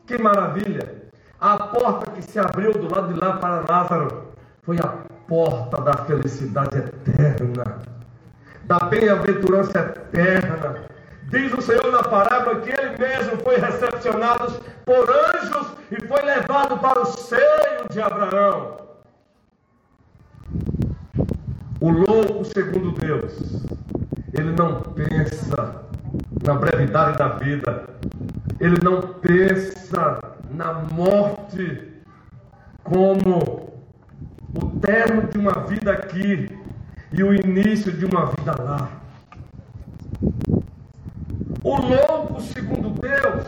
Que 0.06 0.22
maravilha! 0.22 1.10
A 1.40 1.58
porta 1.58 2.12
que 2.12 2.22
se 2.22 2.40
abriu 2.40 2.74
do 2.74 2.94
lado 2.94 3.14
de 3.14 3.20
lá 3.20 3.38
para 3.38 3.64
Lázaro 3.70 4.28
foi 4.64 4.78
a 4.78 5.17
porta 5.28 5.82
da 5.82 5.94
felicidade 6.06 6.78
eterna, 6.78 7.82
da 8.64 8.80
bem-aventurança 8.80 9.80
eterna. 9.80 10.76
Diz 11.30 11.54
o 11.54 11.62
Senhor 11.62 11.92
na 11.92 12.04
parábola 12.04 12.62
que 12.62 12.70
ele 12.70 12.98
mesmo 12.98 13.38
foi 13.44 13.58
recepcionado 13.58 14.62
por 14.86 15.10
anjos 15.10 15.68
e 15.92 16.08
foi 16.08 16.22
levado 16.22 16.78
para 16.78 17.02
o 17.02 17.06
seio 17.06 17.88
de 17.92 18.02
Abraão. 18.02 18.78
O 21.80 21.90
louco, 21.90 22.46
segundo 22.46 22.92
Deus, 22.94 23.66
ele 24.34 24.52
não 24.58 24.82
pensa 24.82 25.86
na 26.44 26.54
brevidade 26.56 27.18
da 27.18 27.28
vida. 27.30 27.84
Ele 28.60 28.78
não 28.84 29.02
pensa 29.02 30.20
na 30.50 30.74
morte 30.74 31.94
como 32.84 33.77
o 34.78 34.80
termo 34.80 35.24
de 35.24 35.40
uma 35.40 35.66
vida 35.66 35.92
aqui 35.92 36.48
e 37.12 37.24
o 37.24 37.34
início 37.34 37.92
de 37.92 38.06
uma 38.06 38.28
vida 38.28 38.56
lá. 38.62 38.92
O 41.64 41.76
louco, 41.82 42.40
segundo 42.42 42.92
Deus, 42.92 43.46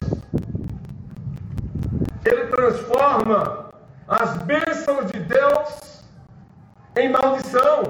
ele 2.26 2.48
transforma 2.48 3.70
as 4.08 4.38
bênçãos 4.38 5.12
de 5.12 5.20
Deus 5.20 6.04
em 6.98 7.10
maldição. 7.10 7.84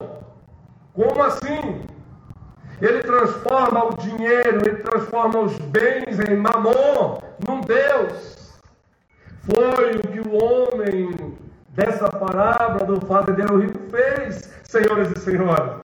Como 0.94 1.24
assim? 1.24 1.82
Ele 2.82 3.00
transforma 3.00 3.86
o 3.86 3.94
dinheiro, 3.96 4.68
ele 4.68 4.78
transforma 4.78 5.40
os 5.40 5.58
bens 5.60 6.20
em 6.20 6.36
mamon, 6.36 7.20
num 7.48 7.62
Deus. 7.62 8.60
Foi 9.44 9.96
o 9.96 10.00
que 10.00 10.20
o 10.20 10.44
homem 10.44 11.38
dessa 11.80 12.10
parábola 12.10 12.86
do 12.86 13.06
fazendeiro 13.06 13.58
rico 13.58 13.80
fez, 13.90 14.52
senhoras 14.64 15.12
e 15.12 15.20
senhores. 15.20 15.82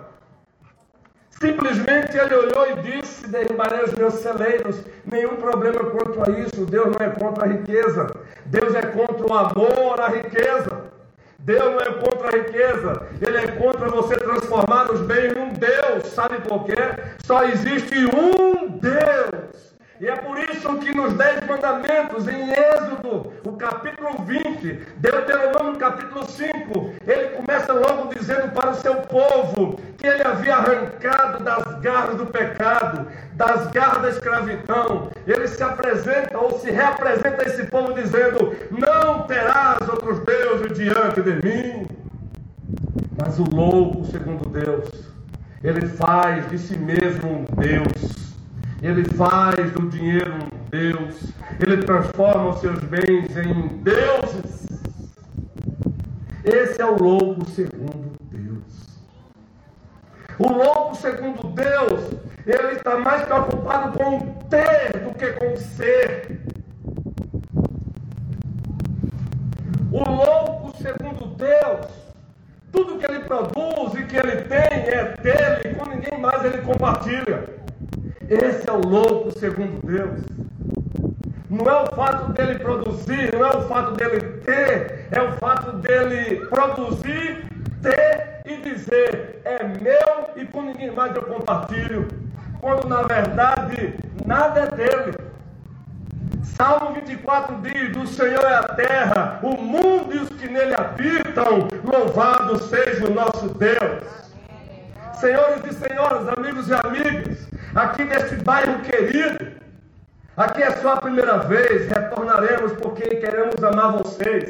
Simplesmente 1.29 2.17
ele 2.17 2.35
olhou 2.35 2.71
e 2.71 2.81
disse: 2.81 3.27
Derrubarei 3.27 3.83
os 3.83 3.93
meus 3.93 4.15
celeiros. 4.15 4.83
Nenhum 5.05 5.35
problema 5.37 5.79
quanto 5.85 6.19
a 6.29 6.39
isso. 6.39 6.65
Deus 6.65 6.87
não 6.87 7.05
é 7.05 7.09
contra 7.09 7.45
a 7.45 7.47
riqueza. 7.47 8.07
Deus 8.45 8.75
é 8.75 8.81
contra 8.81 9.25
o 9.25 9.33
amor 9.33 10.01
à 10.01 10.07
riqueza. 10.07 10.85
Deus 11.39 11.63
não 11.63 11.79
é 11.79 11.93
contra 11.93 12.27
a 12.27 12.31
riqueza, 12.31 13.07
Ele 13.21 13.37
é 13.37 13.47
contra 13.51 13.87
você 13.87 14.15
transformar 14.15 14.91
os 14.91 14.99
bens 15.01 15.31
num 15.35 15.53
Deus. 15.53 16.07
Sabe 16.07 16.39
por 16.41 16.65
quê? 16.65 16.73
Só 17.23 17.43
existe 17.43 17.93
um 18.07 18.67
Deus. 18.79 19.74
E 19.99 20.07
é 20.07 20.15
por 20.17 20.37
isso 20.37 20.77
que 20.79 20.93
nos 20.93 21.13
Dez 21.13 21.47
Mandamentos, 21.47 22.27
em 22.27 22.51
Êxodo, 22.51 23.31
o 23.45 23.53
capítulo 23.53 24.25
20, 24.25 24.87
Deuteronômio 24.97 25.77
capítulo 25.77 26.25
5, 26.29 26.93
ele 27.07 27.29
começa 27.29 27.71
logo 27.71 28.13
dizendo 28.13 28.51
para 28.51 28.71
o 28.71 28.75
seu 28.75 28.95
povo 28.95 29.79
que 29.97 30.05
ele 30.05 30.21
havia 30.21 30.57
arrancado 30.57 31.41
das 31.45 31.79
garras 31.79 32.17
do 32.17 32.25
pecado, 32.25 33.07
das 33.35 33.67
garras 33.67 34.01
da 34.01 34.09
escravidão. 34.09 35.11
Ele 35.25 35.47
se 35.47 35.63
apresenta 35.63 36.37
ou 36.39 36.59
se 36.59 36.69
reapresenta 36.71 37.43
a 37.43 37.45
esse 37.45 37.63
povo 37.67 37.93
dizendo: 37.93 38.53
Não 38.71 39.23
terás 39.27 39.87
outros 39.87 40.19
deuses 40.25 40.77
diante 40.77 41.21
de 41.21 41.35
mim. 41.41 41.87
Mas 43.17 43.39
o 43.39 43.45
louco, 43.45 44.03
segundo 44.07 44.49
Deus, 44.49 44.89
ele 45.63 45.87
faz 45.87 46.49
de 46.49 46.57
si 46.57 46.77
mesmo 46.77 47.29
um 47.29 47.45
Deus 47.55 48.24
ele 48.85 49.03
faz 49.03 49.71
do 49.71 49.89
dinheiro 49.89 50.31
um 50.31 50.69
Deus, 50.69 51.33
ele 51.59 51.77
transforma 51.83 52.49
os 52.49 52.59
seus 52.59 52.79
bens 52.83 53.35
em 53.35 53.67
deuses. 53.81 54.67
Esse 56.43 56.79
é 56.79 56.85
o 56.85 57.01
louco 57.01 57.49
segundo 57.49 58.11
Deus. 58.29 58.99
O 60.37 60.51
louco 60.51 60.95
segundo 60.97 61.47
Deus, 61.47 62.11
ele 62.45 62.73
está 62.73 62.99
mais 62.99 63.23
preocupado 63.23 63.97
com 63.97 64.17
o 64.17 64.43
ter 64.51 64.99
do 64.99 65.15
que 65.15 65.31
com 65.31 65.53
o 65.53 65.57
ser. 65.57 66.41
O 69.91 69.97
louco 69.97 70.77
segundo 70.77 71.35
Deus, 71.35 71.87
tudo 72.71 72.99
que 72.99 73.11
ele 73.11 73.21
produz 73.21 73.95
e 73.95 74.03
que 74.03 74.15
ele 74.15 74.43
tem 74.43 74.59
é 74.59 75.15
dele, 75.23 75.75
com 75.75 75.89
ninguém 75.89 76.19
mais 76.19 76.45
ele 76.45 76.59
compartilha. 76.59 77.64
Esse 78.29 78.69
é 78.69 78.73
o 78.73 78.81
louco 78.87 79.31
segundo 79.37 79.85
Deus. 79.85 80.21
Não 81.49 81.65
é 81.69 81.83
o 81.83 81.95
fato 81.95 82.33
dele 82.33 82.59
produzir, 82.59 83.31
não 83.33 83.45
é 83.45 83.55
o 83.55 83.61
fato 83.67 83.91
dele 83.91 84.19
ter, 84.43 85.07
é 85.11 85.21
o 85.21 85.31
fato 85.33 85.73
dele 85.77 86.45
produzir, 86.47 87.45
ter 87.81 88.41
e 88.45 88.57
dizer 88.57 89.41
é 89.45 89.63
meu 89.63 90.29
e 90.35 90.45
com 90.45 90.63
ninguém 90.63 90.91
mais 90.91 91.15
eu 91.15 91.21
compartilho, 91.21 92.07
quando 92.59 92.87
na 92.87 93.03
verdade 93.03 93.93
nada 94.25 94.61
é 94.61 94.67
dele. 94.71 95.17
Salmo 96.43 96.93
24 96.93 97.57
diz: 97.61 97.91
Do 97.91 98.07
Senhor 98.07 98.43
é 98.43 98.55
a 98.55 98.63
terra, 98.63 99.39
o 99.43 99.55
mundo 99.55 100.15
e 100.15 100.17
os 100.17 100.29
que 100.29 100.47
nele 100.47 100.73
habitam, 100.73 101.67
louvado 101.83 102.57
seja 102.63 103.05
o 103.05 103.13
nosso 103.13 103.49
Deus. 103.49 104.03
Senhores 105.13 105.63
e 105.65 105.73
senhoras, 105.73 106.27
amigos 106.29 106.67
e 106.69 106.73
amigas, 106.73 107.47
aqui 107.75 108.05
neste 108.05 108.35
bairro 108.37 108.79
querido, 108.79 109.51
aqui 110.37 110.63
é 110.63 110.71
só 110.77 110.93
a 110.93 111.01
primeira 111.01 111.39
vez, 111.39 111.87
retornaremos 111.89 112.71
porque 112.73 113.03
queremos 113.17 113.61
amar 113.63 113.91
vocês. 113.97 114.49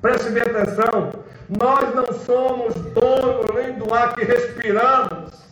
Preste 0.00 0.30
bem 0.30 0.42
atenção, 0.42 1.12
nós 1.60 1.94
não 1.94 2.06
somos 2.24 2.74
donos 2.74 3.54
nem 3.54 3.74
do 3.74 3.92
ar 3.92 4.14
que 4.14 4.24
respiramos. 4.24 5.49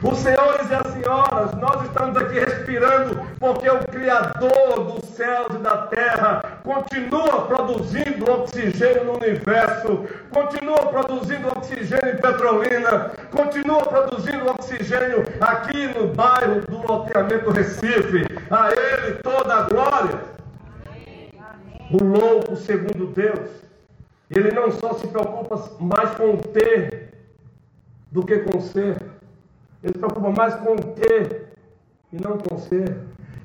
Os 0.00 0.18
senhores 0.18 0.70
e 0.70 0.74
as 0.74 0.92
senhoras, 0.92 1.54
nós 1.54 1.84
estamos 1.84 2.16
aqui 2.16 2.38
respirando 2.38 3.20
porque 3.40 3.68
o 3.68 3.78
Criador 3.80 4.92
dos 4.92 5.04
céus 5.10 5.48
e 5.56 5.58
da 5.58 5.88
terra 5.88 6.60
continua 6.62 7.46
produzindo 7.46 8.30
oxigênio 8.30 9.04
no 9.04 9.16
universo, 9.16 10.06
continua 10.30 10.86
produzindo 10.86 11.48
oxigênio 11.48 12.14
em 12.14 12.16
Petrolina, 12.16 13.10
continua 13.32 13.80
produzindo 13.86 14.48
oxigênio 14.50 15.24
aqui 15.40 15.88
no 15.88 16.14
bairro 16.14 16.60
do 16.60 16.86
loteamento 16.86 17.50
Recife. 17.50 18.24
A 18.50 18.70
Ele 18.70 19.16
toda 19.16 19.52
a 19.52 19.62
glória. 19.62 20.20
O 21.90 22.04
louco, 22.04 22.54
segundo 22.54 23.06
Deus, 23.06 23.48
ele 24.30 24.52
não 24.52 24.70
só 24.70 24.92
se 24.94 25.08
preocupa 25.08 25.70
mais 25.80 26.10
com 26.10 26.34
o 26.34 26.36
ter 26.36 27.14
do 28.12 28.24
que 28.24 28.38
com 28.38 28.58
o 28.58 28.60
ser. 28.60 29.17
Ele 29.82 29.92
se 29.92 29.98
preocupa 29.98 30.30
mais 30.30 30.54
com 30.56 30.74
o 30.74 30.94
ter 30.94 31.48
e 32.12 32.20
não 32.20 32.38
com 32.38 32.54
o 32.54 32.58
ser. 32.58 32.96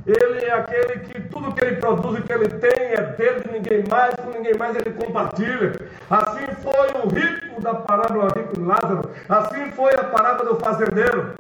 Ele 0.05 0.45
é 0.45 0.53
aquele 0.53 0.99
que 0.99 1.21
tudo 1.29 1.53
que 1.53 1.63
ele 1.63 1.77
produz 1.77 2.19
e 2.19 2.21
que 2.23 2.33
ele 2.33 2.49
tem 2.49 2.87
é 2.93 3.01
dele 3.17 3.39
de 3.39 3.51
ninguém 3.51 3.83
mais, 3.89 4.13
com 4.15 4.31
ninguém 4.31 4.53
mais 4.55 4.75
ele 4.75 4.91
compartilha. 4.91 5.71
Assim 6.09 6.45
foi 6.61 6.87
o 7.01 7.07
rico 7.07 7.61
da 7.61 7.75
parábola 7.75 8.27
rico 8.35 8.53
de 8.53 8.61
Lázaro, 8.61 9.09
assim 9.29 9.71
foi 9.71 9.93
a 9.93 10.03
parábola 10.03 10.53
do 10.53 10.59
fazendeiro. 10.59 11.35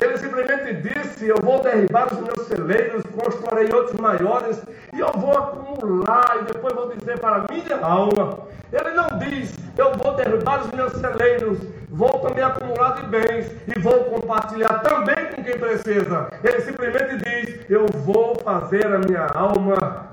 Ele 0.00 0.16
simplesmente 0.16 0.74
disse: 0.74 1.26
Eu 1.26 1.36
vou 1.42 1.60
derribar 1.60 2.06
os 2.12 2.20
meus 2.20 2.46
celeiros, 2.46 3.02
construirei 3.14 3.72
outros 3.74 3.98
maiores, 4.00 4.62
e 4.94 5.00
eu 5.00 5.10
vou 5.16 5.36
acumular, 5.36 6.38
e 6.40 6.52
depois 6.52 6.72
vou 6.72 6.88
dizer 6.96 7.18
para 7.18 7.36
a 7.36 7.52
minha 7.52 7.84
alma. 7.84 8.38
Ele 8.72 8.90
não 8.90 9.18
diz: 9.18 9.52
Eu 9.76 9.92
vou 9.96 10.14
derribar 10.14 10.60
os 10.64 10.70
meus 10.70 10.92
celeiros, 10.92 11.58
vou 11.90 12.20
também 12.20 12.44
acumular 12.44 12.92
de 12.92 13.06
bens, 13.06 13.50
e 13.66 13.80
vou 13.80 14.04
compartilhar 14.04 14.78
também 14.80 15.32
com 15.34 15.42
quem 15.42 15.58
precisa. 15.58 16.28
Ele 16.44 16.60
simplesmente 16.60 17.16
diz: 17.16 17.68
Eu 17.68 17.86
vou 18.04 18.36
fazer 18.36 18.86
a 18.86 18.98
minha 19.00 19.26
alma 19.34 20.08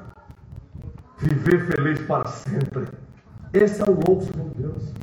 viver 1.20 1.68
feliz 1.68 2.02
para 2.08 2.28
sempre. 2.28 2.88
Esse 3.54 3.82
é 3.82 3.86
o 3.86 3.94
louco 3.94 4.26
de 4.26 4.62
Deus. 4.62 4.94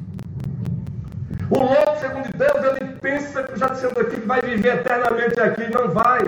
O 1.52 1.58
louco, 1.58 2.00
segundo 2.00 2.30
Deus, 2.34 2.64
ele 2.80 2.94
pensa, 2.94 3.44
já 3.54 3.66
dizendo 3.66 4.00
aqui, 4.00 4.18
que 4.18 4.26
vai 4.26 4.40
viver 4.40 4.76
eternamente 4.76 5.38
aqui. 5.38 5.70
Não 5.70 5.90
vai. 5.90 6.20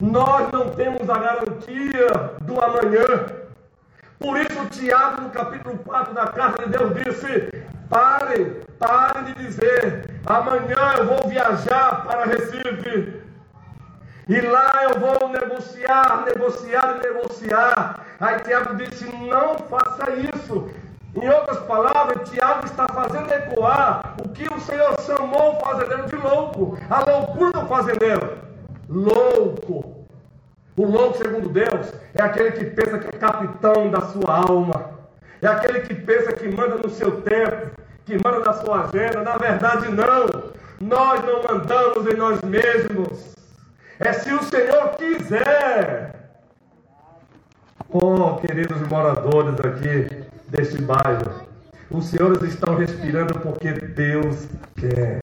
Nós 0.00 0.50
não 0.50 0.70
temos 0.70 1.10
a 1.10 1.18
garantia 1.18 2.06
do 2.40 2.58
amanhã. 2.58 3.26
Por 4.18 4.38
isso, 4.38 4.64
Tiago, 4.70 5.20
no 5.20 5.28
capítulo 5.28 5.76
4 5.76 6.14
da 6.14 6.26
carta 6.28 6.64
de 6.64 6.70
Deus, 6.70 6.94
disse: 6.94 7.66
Pare, 7.90 8.62
pare 8.78 9.24
de 9.24 9.34
dizer, 9.34 10.08
amanhã 10.24 10.94
eu 10.96 11.04
vou 11.04 11.28
viajar 11.28 12.02
para 12.06 12.24
Recife. 12.24 13.20
E 14.26 14.40
lá 14.40 14.72
eu 14.84 14.98
vou 14.98 15.28
negociar, 15.28 16.24
negociar 16.24 16.96
e 16.96 17.06
negociar. 17.06 18.06
Aí 18.18 18.40
Tiago 18.40 18.74
disse: 18.76 19.04
Não 19.04 19.58
faça 19.58 20.12
isso. 20.12 20.70
Em 21.16 21.28
outras 21.28 21.58
palavras, 21.60 22.28
Tiago 22.28 22.66
está 22.66 22.88
fazendo 22.88 23.32
ecoar 23.32 24.16
o 24.24 24.28
que 24.30 24.52
o 24.52 24.60
Senhor 24.60 25.00
chamou 25.00 25.56
o 25.56 25.60
fazendeiro 25.60 26.06
de 26.06 26.16
louco, 26.16 26.78
a 26.90 27.10
loucura 27.10 27.52
do 27.52 27.66
fazendeiro. 27.66 28.38
Louco. 28.88 30.06
O 30.76 30.84
louco, 30.84 31.18
segundo 31.18 31.48
Deus, 31.48 31.92
é 32.14 32.22
aquele 32.22 32.50
que 32.52 32.64
pensa 32.64 32.98
que 32.98 33.14
é 33.14 33.18
capitão 33.18 33.90
da 33.90 34.00
sua 34.00 34.44
alma, 34.48 34.90
é 35.40 35.46
aquele 35.46 35.80
que 35.80 35.94
pensa 35.94 36.32
que 36.32 36.48
manda 36.48 36.76
no 36.76 36.90
seu 36.90 37.20
tempo, 37.20 37.70
que 38.04 38.14
manda 38.14 38.40
na 38.40 38.52
sua 38.54 38.84
agenda. 38.84 39.22
Na 39.22 39.36
verdade, 39.36 39.88
não. 39.90 40.52
Nós 40.80 41.20
não 41.24 41.42
mandamos 41.42 42.12
em 42.12 42.16
nós 42.16 42.40
mesmos. 42.42 43.34
É 44.00 44.12
se 44.12 44.32
o 44.32 44.42
Senhor 44.42 44.88
quiser. 44.96 46.14
Oh, 47.88 48.36
queridos 48.36 48.80
moradores 48.88 49.54
aqui, 49.60 50.24
deste 50.54 50.80
bairro. 50.80 51.42
Os 51.90 52.06
senhores 52.06 52.42
estão 52.42 52.76
respirando 52.76 53.38
porque 53.40 53.72
Deus 53.72 54.46
quer. 54.76 55.20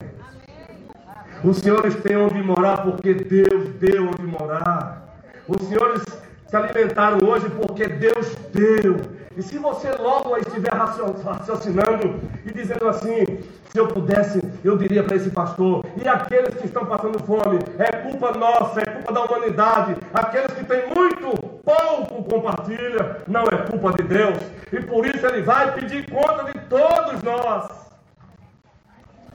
Os 1.42 1.58
senhores 1.58 1.96
têm 1.96 2.16
onde 2.16 2.40
morar 2.42 2.82
porque 2.82 3.14
Deus 3.14 3.68
deu 3.80 4.08
onde 4.08 4.22
morar. 4.22 5.16
Os 5.48 5.66
senhores 5.68 6.02
se 6.46 6.56
alimentaram 6.56 7.18
hoje 7.26 7.48
porque 7.50 7.86
Deus 7.86 8.36
deu. 8.52 9.00
E 9.36 9.42
se 9.42 9.56
você 9.58 9.90
logo 9.92 10.36
estiver 10.36 10.72
raciocinando 10.72 12.20
e 12.44 12.52
dizendo 12.52 12.86
assim, 12.88 13.24
se 13.70 13.78
eu 13.78 13.88
pudesse, 13.88 14.42
eu 14.62 14.76
diria 14.76 15.02
para 15.02 15.16
esse 15.16 15.30
pastor, 15.30 15.84
e 15.96 16.06
aqueles 16.06 16.54
que 16.54 16.66
estão 16.66 16.84
passando 16.84 17.18
fome, 17.20 17.58
é 17.78 17.90
culpa 17.96 18.32
nossa, 18.32 18.80
é 18.80 18.84
culpa 18.84 19.12
da 19.12 19.22
humanidade. 19.24 19.96
Aqueles 20.12 20.52
que 20.52 20.64
têm 20.64 20.82
muito, 20.94 21.51
pouco 21.64 22.24
compartilha, 22.24 23.22
não 23.26 23.42
é 23.42 23.56
culpa 23.68 23.92
de 23.92 24.02
Deus. 24.04 24.38
E 24.72 24.80
por 24.80 25.06
isso 25.06 25.26
ele 25.26 25.42
vai 25.42 25.72
pedir 25.74 26.10
conta 26.10 26.44
de 26.44 26.58
todos 26.66 27.22
nós. 27.22 27.70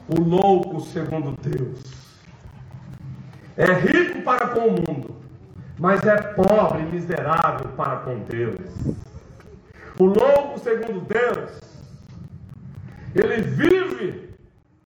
O 0.09 0.21
louco 0.21 0.79
segundo 0.81 1.35
Deus 1.41 1.81
é 3.57 3.73
rico 3.73 4.21
para 4.21 4.47
com 4.49 4.67
o 4.67 4.71
mundo, 4.71 5.15
mas 5.79 6.05
é 6.05 6.15
pobre 6.15 6.83
e 6.83 6.85
miserável 6.85 7.67
para 7.75 7.97
com 7.97 8.19
Deus. 8.19 8.59
O 9.99 10.05
louco 10.05 10.59
segundo 10.59 11.01
Deus, 11.01 11.59
ele 13.15 13.41
vive 13.41 14.29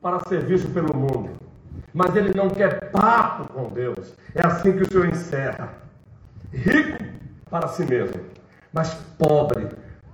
para 0.02 0.22
ser 0.22 0.42
visto 0.46 0.70
pelo 0.70 0.96
mundo, 0.96 1.32
mas 1.94 2.16
ele 2.16 2.34
não 2.34 2.50
quer 2.50 2.90
papo 2.92 3.54
com 3.54 3.70
Deus. 3.70 4.16
É 4.34 4.46
assim 4.46 4.72
que 4.72 4.84
o 4.84 4.92
Senhor 4.92 5.08
encerra. 5.08 5.74
Rico 6.52 7.04
para 7.52 7.68
si 7.68 7.84
mesmo, 7.84 8.22
mas 8.72 8.94
pobre 9.20 9.68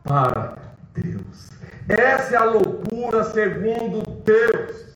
para 0.04 0.58
Deus. 0.93 1.52
Essa 1.88 2.36
é 2.36 2.38
a 2.38 2.43
loucura 2.43 3.23
segundo 3.23 4.02
Deus. 4.23 4.88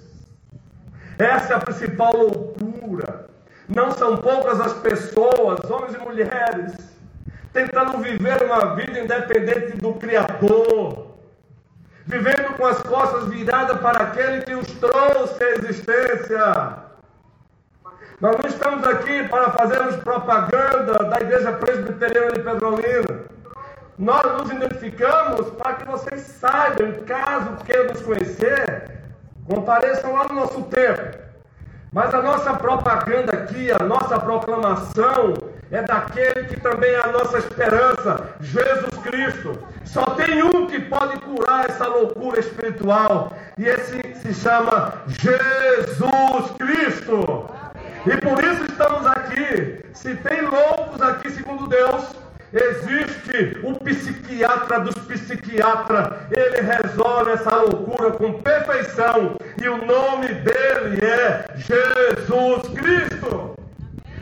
Essa 1.20 1.54
é 1.54 1.56
a 1.56 1.60
principal 1.60 2.18
loucura. 2.18 3.30
Não 3.70 3.92
são 3.92 4.18
poucas 4.18 4.60
as 4.60 4.74
pessoas, 4.74 5.70
homens 5.70 5.94
e 5.94 6.00
mulheres, 6.00 6.74
tentando 7.54 8.00
viver 8.00 8.44
uma 8.44 8.76
vida 8.76 9.00
independente 9.00 9.78
do 9.78 9.94
Criador, 9.94 11.16
vivendo 12.06 12.58
com 12.58 12.66
as 12.66 12.82
costas 12.82 13.30
viradas 13.30 13.80
para 13.80 14.06
aquele 14.06 14.42
que 14.42 14.56
os 14.56 14.68
trouxe 14.68 15.44
à 15.44 15.50
existência. 15.52 16.81
Nós 18.22 18.38
não 18.38 18.48
estamos 18.48 18.88
aqui 18.88 19.28
para 19.30 19.50
fazermos 19.50 19.96
propaganda 19.96 20.94
da 20.94 21.20
Igreja 21.20 21.54
Presbiteriana 21.54 22.34
de 22.34 22.42
Pedrolina. 22.42 23.22
Nós 23.98 24.24
nos 24.38 24.52
identificamos 24.52 25.50
para 25.58 25.74
que 25.74 25.88
vocês 25.88 26.22
saibam, 26.22 27.04
caso 27.08 27.58
queiram 27.66 27.88
nos 27.88 28.02
conhecer, 28.04 28.92
compareçam 29.48 30.14
lá 30.14 30.28
no 30.28 30.36
nosso 30.36 30.62
tempo. 30.66 31.18
Mas 31.92 32.14
a 32.14 32.22
nossa 32.22 32.54
propaganda 32.54 33.34
aqui, 33.34 33.72
a 33.72 33.84
nossa 33.84 34.20
proclamação 34.20 35.34
é 35.72 35.82
daquele 35.82 36.44
que 36.44 36.60
também 36.60 36.92
é 36.92 37.04
a 37.04 37.12
nossa 37.12 37.40
esperança, 37.40 38.36
Jesus 38.40 39.02
Cristo. 39.02 39.58
Só 39.84 40.06
tem 40.12 40.44
um 40.44 40.68
que 40.68 40.80
pode 40.80 41.20
curar 41.22 41.68
essa 41.68 41.88
loucura 41.88 42.40
espiritual, 42.40 43.34
e 43.58 43.66
esse 43.66 44.00
se 44.14 44.32
chama 44.32 44.94
Jesus 45.08 46.52
Cristo. 46.60 47.50
E 48.06 48.18
por 48.18 48.44
isso 48.44 48.64
estamos 48.66 49.06
aqui. 49.06 49.80
Se 49.94 50.16
tem 50.16 50.42
loucos 50.42 51.00
aqui, 51.02 51.30
segundo 51.30 51.68
Deus, 51.68 52.04
existe 52.52 53.60
o 53.64 53.76
psiquiatra 53.76 54.80
dos 54.80 54.96
psiquiatras. 55.06 56.08
Ele 56.32 56.62
resolve 56.62 57.32
essa 57.32 57.56
loucura 57.58 58.12
com 58.12 58.42
perfeição. 58.42 59.38
E 59.62 59.70
o 59.70 59.86
nome 59.86 60.30
dele 60.30 61.06
é 61.06 61.46
Jesus 61.56 62.68
Cristo. 62.74 63.56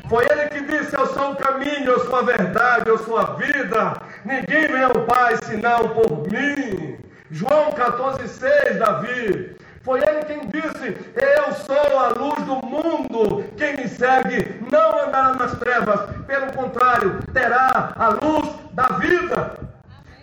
Foi 0.09 0.25
ele 0.25 0.49
que 0.49 0.61
disse: 0.61 0.97
Eu 0.97 1.05
sou 1.07 1.31
o 1.31 1.35
caminho, 1.37 1.91
eu 1.91 1.99
sou 2.01 2.17
a 2.17 2.23
verdade, 2.23 2.89
eu 2.89 2.97
sou 2.97 3.17
a 3.17 3.35
vida. 3.35 4.01
Ninguém 4.25 4.67
vem 4.67 4.83
ao 4.83 5.05
Pai 5.05 5.37
senão 5.45 5.89
por 5.89 6.27
mim. 6.29 6.97
João 7.31 7.71
14,6, 7.71 8.77
Davi. 8.77 9.55
Foi 9.81 9.99
ele 10.01 10.25
quem 10.25 10.47
disse: 10.47 10.97
Eu 11.15 11.53
sou 11.53 11.99
a 11.99 12.09
luz 12.09 12.43
do 12.45 12.55
mundo. 12.65 13.43
Quem 13.57 13.77
me 13.77 13.87
segue 13.87 14.59
não 14.71 15.07
andará 15.07 15.33
nas 15.35 15.57
trevas, 15.57 16.01
pelo 16.25 16.51
contrário, 16.53 17.19
terá 17.33 17.93
a 17.95 18.09
luz 18.09 18.53
da 18.73 18.87
vida. 18.97 19.57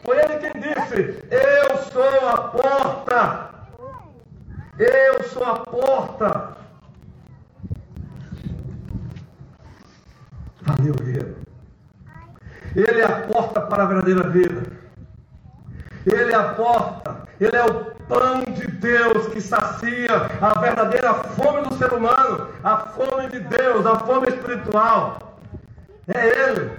Foi 0.04 0.18
ele 0.18 0.36
quem 0.38 0.60
disse: 0.60 1.24
Eu 1.30 1.76
sou 1.78 2.28
a 2.28 2.36
porta. 2.48 3.50
Eu 4.78 5.24
sou 5.24 5.44
a 5.44 5.58
porta. 5.60 6.56
Valeu, 10.62 10.94
guerreiro. 10.94 11.36
Ele 12.74 13.00
é 13.00 13.04
a 13.04 13.22
porta 13.22 13.60
para 13.62 13.84
a 13.84 13.86
verdadeira 13.86 14.28
vida. 14.28 14.86
Ele 16.06 16.32
é 16.32 16.36
a 16.36 16.54
porta. 16.54 17.26
Ele 17.40 17.56
é 17.56 17.64
o 17.64 17.84
pão 18.08 18.44
de 18.44 18.66
Deus 18.68 19.26
que 19.28 19.40
sacia 19.40 20.08
a 20.40 20.60
verdadeira 20.60 21.12
fome 21.14 21.68
do 21.68 21.74
ser 21.76 21.92
humano, 21.92 22.48
a 22.62 22.78
fome 22.78 23.28
de 23.28 23.40
Deus, 23.40 23.84
a 23.84 23.98
fome 23.98 24.28
espiritual. 24.28 25.40
É 26.06 26.48
Ele. 26.48 26.70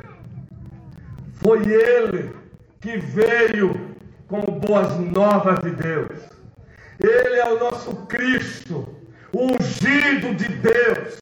Foi 1.34 1.60
Ele 1.68 2.34
que 2.80 2.98
veio 2.98 3.96
como 4.28 4.60
boas 4.60 4.98
novas 4.98 5.60
de 5.60 5.72
Deus. 5.72 6.20
Ele 7.00 7.36
é 7.36 7.46
o 7.46 7.60
nosso 7.60 7.96
Cristo, 8.08 8.88
o 9.32 9.52
ungido 9.52 10.34
de 10.36 10.48
Deus. 10.48 11.20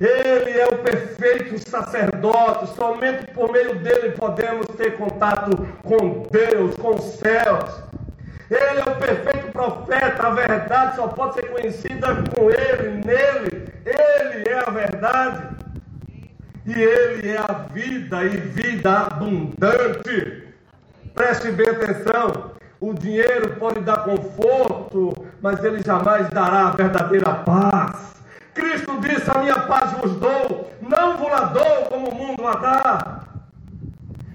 Ele 0.00 0.58
é 0.58 0.66
o 0.66 0.78
perfeito 0.78 1.58
sacerdote, 1.68 2.74
somente 2.76 3.26
por 3.32 3.50
meio 3.50 3.74
dele 3.80 4.10
podemos 4.10 4.66
ter 4.76 4.96
contato 4.96 5.56
com 5.82 6.22
Deus, 6.30 6.76
com 6.76 6.94
os 6.94 7.04
céus. 7.16 7.82
Ele 8.48 8.80
é 8.80 8.90
o 8.90 8.96
perfeito 8.96 9.52
profeta, 9.52 10.26
a 10.26 10.30
verdade 10.30 10.96
só 10.96 11.08
pode 11.08 11.34
ser 11.34 11.50
conhecida 11.50 12.06
com 12.34 12.48
ele, 12.48 13.04
nele. 13.04 13.68
Ele 13.84 14.48
é 14.48 14.62
a 14.66 14.70
verdade. 14.70 15.48
E 16.64 16.72
ele 16.72 17.28
é 17.30 17.38
a 17.38 17.66
vida 17.72 18.24
e 18.24 18.36
vida 18.36 19.00
abundante. 19.00 20.44
Preste 21.14 21.50
bem 21.50 21.68
atenção. 21.68 22.52
O 22.80 22.94
dinheiro 22.94 23.56
pode 23.56 23.80
dar 23.80 24.04
conforto, 24.04 25.26
mas 25.42 25.62
ele 25.64 25.82
jamais 25.82 26.28
dará 26.30 26.68
a 26.68 26.70
verdadeira 26.70 27.34
paz. 27.34 28.17
Cristo 28.58 28.98
disse: 29.00 29.30
A 29.30 29.38
minha 29.38 29.60
paz 29.60 29.92
vos 29.92 30.16
dou, 30.16 30.70
não 30.80 31.16
vos 31.16 31.30
la 31.30 31.44
dou 31.46 31.86
como 31.88 32.08
o 32.08 32.14
mundo 32.14 32.46
a 32.46 32.54
dá. 32.54 33.20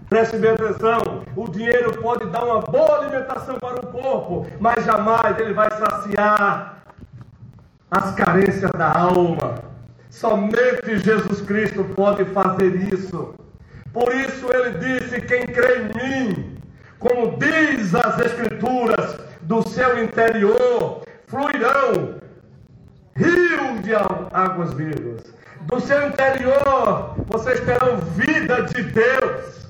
Preste 0.09 0.38
bem 0.38 0.51
atenção: 0.51 1.23
o 1.36 1.49
dinheiro 1.49 2.01
pode 2.01 2.25
dar 2.27 2.45
uma 2.45 2.62
boa 2.62 2.99
alimentação 2.99 3.55
para 3.59 3.86
o 3.86 3.88
corpo, 3.88 4.47
mas 4.59 4.86
jamais 4.86 5.38
ele 5.39 5.53
vai 5.53 5.69
saciar 5.71 6.83
as 7.91 8.15
carências 8.15 8.71
da 8.71 8.97
alma. 8.97 9.55
Somente 10.09 10.99
Jesus 10.99 11.41
Cristo 11.41 11.83
pode 11.95 12.23
fazer 12.25 12.93
isso. 12.93 13.36
Por 13.91 14.13
isso 14.15 14.47
ele 14.53 14.77
disse: 14.77 15.19
Quem 15.21 15.45
crê 15.47 15.79
em 15.79 15.86
mim, 15.97 16.57
como 16.97 17.38
diz 17.38 17.93
as 17.93 18.19
Escrituras, 18.19 19.19
do 19.41 19.67
seu 19.67 20.01
interior 20.01 21.01
fluirão 21.27 22.21
rios 23.15 23.82
de 23.84 23.93
águas 23.95 24.73
vivas. 24.73 25.21
Do 25.62 25.80
seu 25.80 26.08
interior 26.08 27.15
vocês 27.28 27.60
terão 27.62 27.97
vida 27.97 28.63
de 28.63 28.84
Deus 28.84 29.63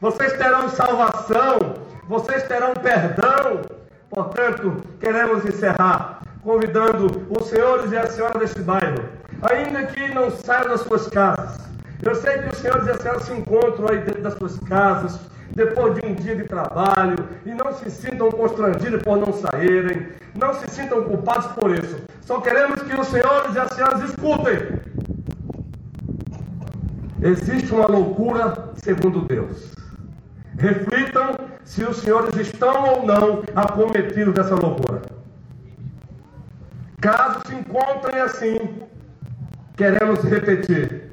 vocês 0.00 0.34
terão 0.34 0.68
salvação, 0.68 1.74
vocês 2.06 2.42
terão 2.44 2.74
perdão. 2.74 3.62
Portanto, 4.10 4.82
queremos 5.00 5.44
encerrar 5.44 6.20
convidando 6.42 7.26
os 7.30 7.48
senhores 7.48 7.90
e 7.90 7.96
as 7.96 8.10
senhoras 8.12 8.38
deste 8.38 8.60
bairro, 8.60 9.02
ainda 9.42 9.86
que 9.86 10.14
não 10.14 10.30
saiam 10.30 10.68
das 10.68 10.82
suas 10.82 11.08
casas. 11.08 11.58
Eu 12.02 12.14
sei 12.14 12.38
que 12.38 12.50
os 12.50 12.58
senhores 12.58 12.86
e 12.86 12.90
as 12.90 12.98
senhoras 12.98 13.22
se 13.22 13.32
encontram 13.32 13.88
aí 13.88 13.98
dentro 13.98 14.22
das 14.22 14.34
suas 14.34 14.58
casas, 14.60 15.18
depois 15.54 15.94
de 15.94 16.06
um 16.06 16.14
dia 16.14 16.36
de 16.36 16.44
trabalho, 16.44 17.16
e 17.44 17.50
não 17.50 17.72
se 17.72 17.90
sintam 17.90 18.30
constrangidos 18.30 19.02
por 19.02 19.16
não 19.16 19.32
saírem, 19.32 20.08
não 20.34 20.54
se 20.54 20.68
sintam 20.70 21.04
culpados 21.04 21.46
por 21.48 21.70
isso. 21.70 21.98
Só 22.22 22.40
queremos 22.40 22.82
que 22.82 22.94
os 22.98 23.06
senhores 23.08 23.54
e 23.54 23.58
as 23.58 23.72
senhoras 23.72 24.02
escutem. 24.02 24.80
Existe 27.22 27.72
uma 27.72 27.86
loucura 27.86 28.72
segundo 28.76 29.22
Deus. 29.22 29.72
Reflitam 30.58 31.36
se 31.64 31.84
os 31.84 31.98
senhores 31.98 32.34
estão 32.36 32.84
ou 32.84 33.06
não 33.06 33.42
acometidos 33.54 34.34
dessa 34.34 34.54
loucura. 34.54 35.02
Caso 37.00 37.40
se 37.46 37.54
encontrem 37.54 38.20
assim, 38.20 38.58
queremos 39.76 40.20
repetir: 40.24 41.12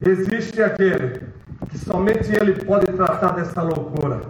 existe 0.00 0.62
aquele 0.62 1.20
que 1.70 1.78
somente 1.78 2.30
ele 2.32 2.64
pode 2.64 2.86
tratar 2.92 3.32
dessa 3.32 3.62
loucura. 3.62 4.22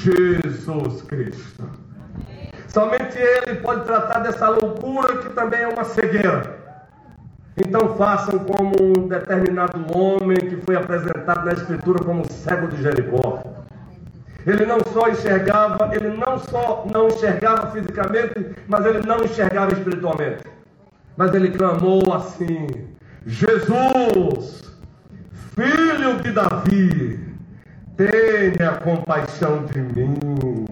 Jesus 0.00 1.02
Cristo. 1.02 1.64
Somente 2.68 3.18
ele 3.18 3.56
pode 3.56 3.84
tratar 3.84 4.20
dessa 4.20 4.48
loucura 4.50 5.18
que 5.18 5.30
também 5.30 5.60
é 5.60 5.68
uma 5.68 5.84
cegueira. 5.84 6.58
Então 7.56 7.96
façam 7.96 8.38
como 8.40 8.74
um 8.80 9.08
determinado 9.08 9.84
homem 9.96 10.36
que 10.36 10.56
foi 10.58 10.76
apresentado 10.76 11.44
na 11.44 11.52
Escritura 11.52 12.04
como 12.04 12.30
cego 12.30 12.68
de 12.68 12.82
Jericó. 12.82 13.42
Ele 14.46 14.64
não 14.64 14.78
só 14.92 15.08
enxergava, 15.08 15.90
ele 15.94 16.08
não 16.16 16.38
só 16.38 16.86
não 16.92 17.08
enxergava 17.08 17.70
fisicamente, 17.72 18.54
mas 18.68 18.86
ele 18.86 19.04
não 19.06 19.24
enxergava 19.24 19.72
espiritualmente. 19.72 20.44
Mas 21.16 21.34
ele 21.34 21.50
clamou 21.50 22.12
assim: 22.14 22.66
Jesus, 23.26 24.77
filho 25.58 26.20
de 26.22 26.30
Davi, 26.30 27.18
tenha 27.96 28.76
compaixão 28.76 29.66
de 29.66 29.80
mim. 29.80 30.64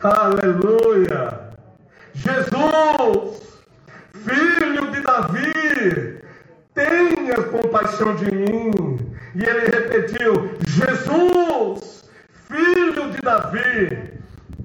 Aleluia! 0.00 1.50
Jesus, 2.14 3.64
filho 4.14 4.92
de 4.92 5.00
Davi, 5.00 6.22
tenha 6.72 7.42
compaixão 7.50 8.14
de 8.14 8.32
mim. 8.32 8.70
E 9.34 9.42
ele 9.42 9.66
repetiu: 9.66 10.56
Jesus, 10.68 12.08
filho 12.46 13.10
de 13.10 13.20
Davi, 13.20 14.17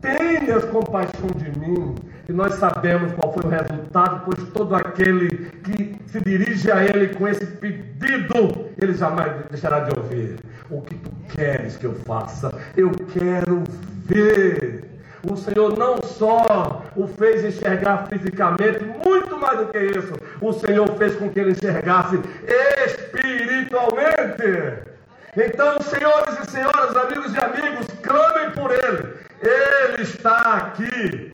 tenhas 0.03 0.65
compaixão 0.65 1.29
de 1.37 1.57
mim. 1.57 1.95
E 2.27 2.31
nós 2.31 2.53
sabemos 2.55 3.11
qual 3.13 3.33
foi 3.33 3.43
o 3.43 3.47
resultado, 3.47 4.21
pois 4.25 4.49
todo 4.49 4.75
aquele 4.75 5.29
que 5.63 5.95
se 6.07 6.21
dirige 6.21 6.71
a 6.71 6.83
Ele 6.83 7.07
com 7.15 7.27
esse 7.27 7.45
pedido, 7.45 8.69
Ele 8.81 8.93
jamais 8.93 9.31
deixará 9.49 9.79
de 9.79 9.99
ouvir. 9.99 10.37
O 10.69 10.81
que 10.81 10.95
tu 10.95 11.09
queres 11.29 11.75
que 11.77 11.85
eu 11.85 11.95
faça? 11.95 12.53
Eu 12.77 12.91
quero 13.13 13.63
ver. 14.05 14.83
O 15.29 15.37
Senhor 15.37 15.77
não 15.77 16.01
só 16.01 16.83
o 16.97 17.07
fez 17.07 17.45
enxergar 17.45 18.07
fisicamente, 18.07 18.83
muito 19.05 19.39
mais 19.39 19.57
do 19.57 19.67
que 19.67 19.79
isso, 19.79 20.13
o 20.41 20.51
Senhor 20.51 20.85
fez 20.97 21.15
com 21.15 21.29
que 21.29 21.39
ele 21.39 21.51
enxergasse 21.51 22.19
espiritualmente. 22.85 24.83
Então, 25.37 25.79
senhores 25.81 26.39
e 26.41 26.51
senhoras, 26.51 26.95
amigos 26.97 27.33
e 27.33 27.37
amigos, 27.39 27.87
clamem 28.01 28.51
por 28.51 28.69
ele. 28.71 29.13
Ele 29.43 30.03
está 30.03 30.37
aqui. 30.57 31.33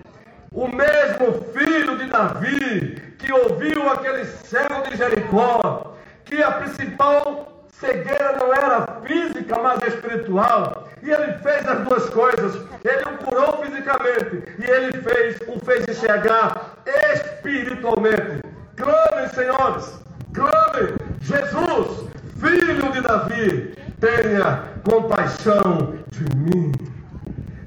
O 0.51 0.67
mesmo 0.67 1.43
filho 1.53 1.97
de 1.97 2.05
Davi 2.05 3.09
que 3.19 3.31
ouviu 3.31 3.89
aquele 3.89 4.25
cego 4.25 4.81
de 4.89 4.97
Jericó, 4.97 5.95
que 6.25 6.41
a 6.41 6.51
principal 6.53 7.67
cegueira 7.69 8.37
não 8.39 8.53
era 8.53 9.01
física, 9.05 9.59
mas 9.61 9.81
espiritual. 9.83 10.87
E 11.03 11.11
ele 11.11 11.33
fez 11.33 11.67
as 11.67 11.79
duas 11.87 12.09
coisas. 12.09 12.55
Ele 12.83 13.03
o 13.03 13.17
curou 13.23 13.63
fisicamente 13.63 14.43
e 14.57 14.69
ele 14.69 15.01
fez, 15.01 15.37
o 15.47 15.59
fez 15.63 15.87
enxergar 15.87 16.75
espiritualmente. 17.13 18.41
Clamem, 18.75 19.27
senhores, 19.33 19.99
clamem, 20.33 20.95
Jesus, 21.21 22.09
filho 22.39 22.91
de 22.91 23.01
Davi, 23.01 23.75
tenha 23.99 24.63
compaixão 24.89 25.99
de 26.07 26.23
mim. 26.35 26.71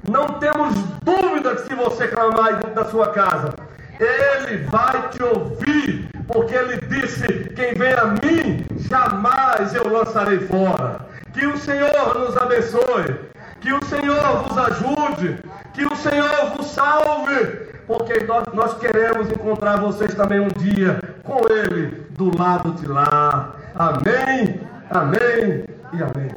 Não 0.09 0.27
temos 0.39 0.73
dúvida 1.03 1.55
que 1.55 1.61
se 1.61 1.75
você 1.75 2.07
clamar 2.07 2.57
dentro 2.57 2.75
da 2.75 2.85
sua 2.85 3.09
casa, 3.11 3.53
ele 3.99 4.57
vai 4.65 5.09
te 5.09 5.23
ouvir, 5.23 6.09
porque 6.27 6.53
ele 6.53 6.77
disse: 6.87 7.25
Quem 7.55 7.73
vem 7.73 7.93
a 7.93 8.05
mim, 8.05 8.65
jamais 8.77 9.73
eu 9.73 9.87
lançarei 9.87 10.39
fora. 10.39 11.07
Que 11.31 11.45
o 11.45 11.57
Senhor 11.57 12.19
nos 12.19 12.35
abençoe, 12.37 13.15
que 13.61 13.73
o 13.73 13.83
Senhor 13.85 14.43
vos 14.43 14.57
ajude, 14.57 15.39
que 15.73 15.85
o 15.85 15.95
Senhor 15.95 16.51
vos 16.55 16.67
salve, 16.67 17.45
porque 17.87 18.23
nós, 18.25 18.43
nós 18.53 18.77
queremos 18.77 19.31
encontrar 19.31 19.77
vocês 19.77 20.13
também 20.13 20.39
um 20.39 20.49
dia 20.49 20.99
com 21.23 21.39
Ele 21.49 22.07
do 22.11 22.37
lado 22.37 22.71
de 22.73 22.87
lá. 22.87 23.53
Amém, 23.73 24.61
amém 24.91 25.65
e 25.93 26.03
amém. 26.03 26.29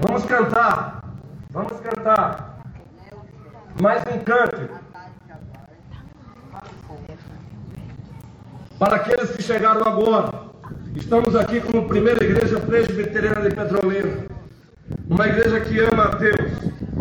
Vamos 0.00 0.24
cantar. 0.24 1.00
Vamos 1.52 1.80
cantar. 1.80 2.51
Mais 3.80 4.02
um 4.02 4.18
cântico. 4.18 4.80
Para 8.78 8.96
aqueles 8.96 9.30
que 9.30 9.42
chegaram 9.42 9.80
agora, 9.82 10.30
estamos 10.96 11.36
aqui 11.36 11.60
como 11.60 11.88
primeira 11.88 12.22
igreja 12.24 12.58
presbiteriana 12.60 13.48
de 13.48 13.54
Petrolina. 13.54 14.26
Uma 15.08 15.26
igreja 15.28 15.60
que 15.60 15.78
ama 15.80 16.04
a 16.04 16.14
Deus, 16.16 16.52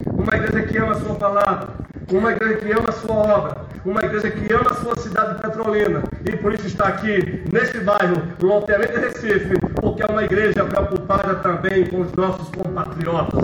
uma 0.06 0.36
igreja 0.36 0.68
que 0.68 0.78
ama 0.78 0.92
a 0.92 1.00
sua 1.00 1.16
palavra, 1.16 1.68
uma 2.12 2.32
igreja 2.32 2.56
que 2.58 2.72
ama 2.72 2.90
a 2.90 2.92
sua 2.92 3.16
obra, 3.16 3.66
uma 3.84 4.02
igreja 4.04 4.30
que 4.30 4.54
ama 4.54 4.70
a 4.70 4.76
sua 4.76 4.96
cidade 4.98 5.42
petrolina 5.42 6.04
e 6.26 6.38
por 6.38 6.54
isso 6.54 6.68
está 6.68 6.88
aqui 6.88 7.44
neste 7.52 7.80
bairro, 7.80 8.22
loteamento 8.42 8.94
de 8.94 9.00
Recife, 9.00 9.60
porque 9.82 10.04
é 10.04 10.06
uma 10.06 10.24
igreja 10.24 10.64
preocupada 10.66 11.36
também 11.36 11.88
com 11.88 12.02
os 12.02 12.12
nossos 12.14 12.48
compatriotas. 12.50 13.44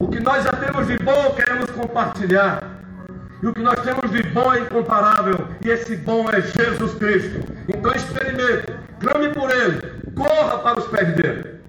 O 0.00 0.08
que 0.08 0.18
nós 0.18 0.42
já 0.44 0.52
temos 0.52 0.86
de 0.86 0.96
bom 0.96 1.34
queremos 1.34 1.70
compartilhar. 1.72 2.62
E 3.42 3.46
o 3.46 3.52
que 3.52 3.60
nós 3.60 3.78
temos 3.80 4.10
de 4.10 4.22
bom 4.30 4.50
é 4.50 4.60
incomparável. 4.60 5.46
E 5.62 5.68
esse 5.68 5.94
bom 5.94 6.26
é 6.30 6.40
Jesus 6.40 6.94
Cristo. 6.94 7.44
Então 7.68 7.92
experimente, 7.92 8.72
clame 8.98 9.28
por 9.28 9.50
Ele, 9.50 9.78
corra 10.16 10.58
para 10.60 10.78
os 10.80 10.86
pés 10.86 11.14
dele. 11.16 11.59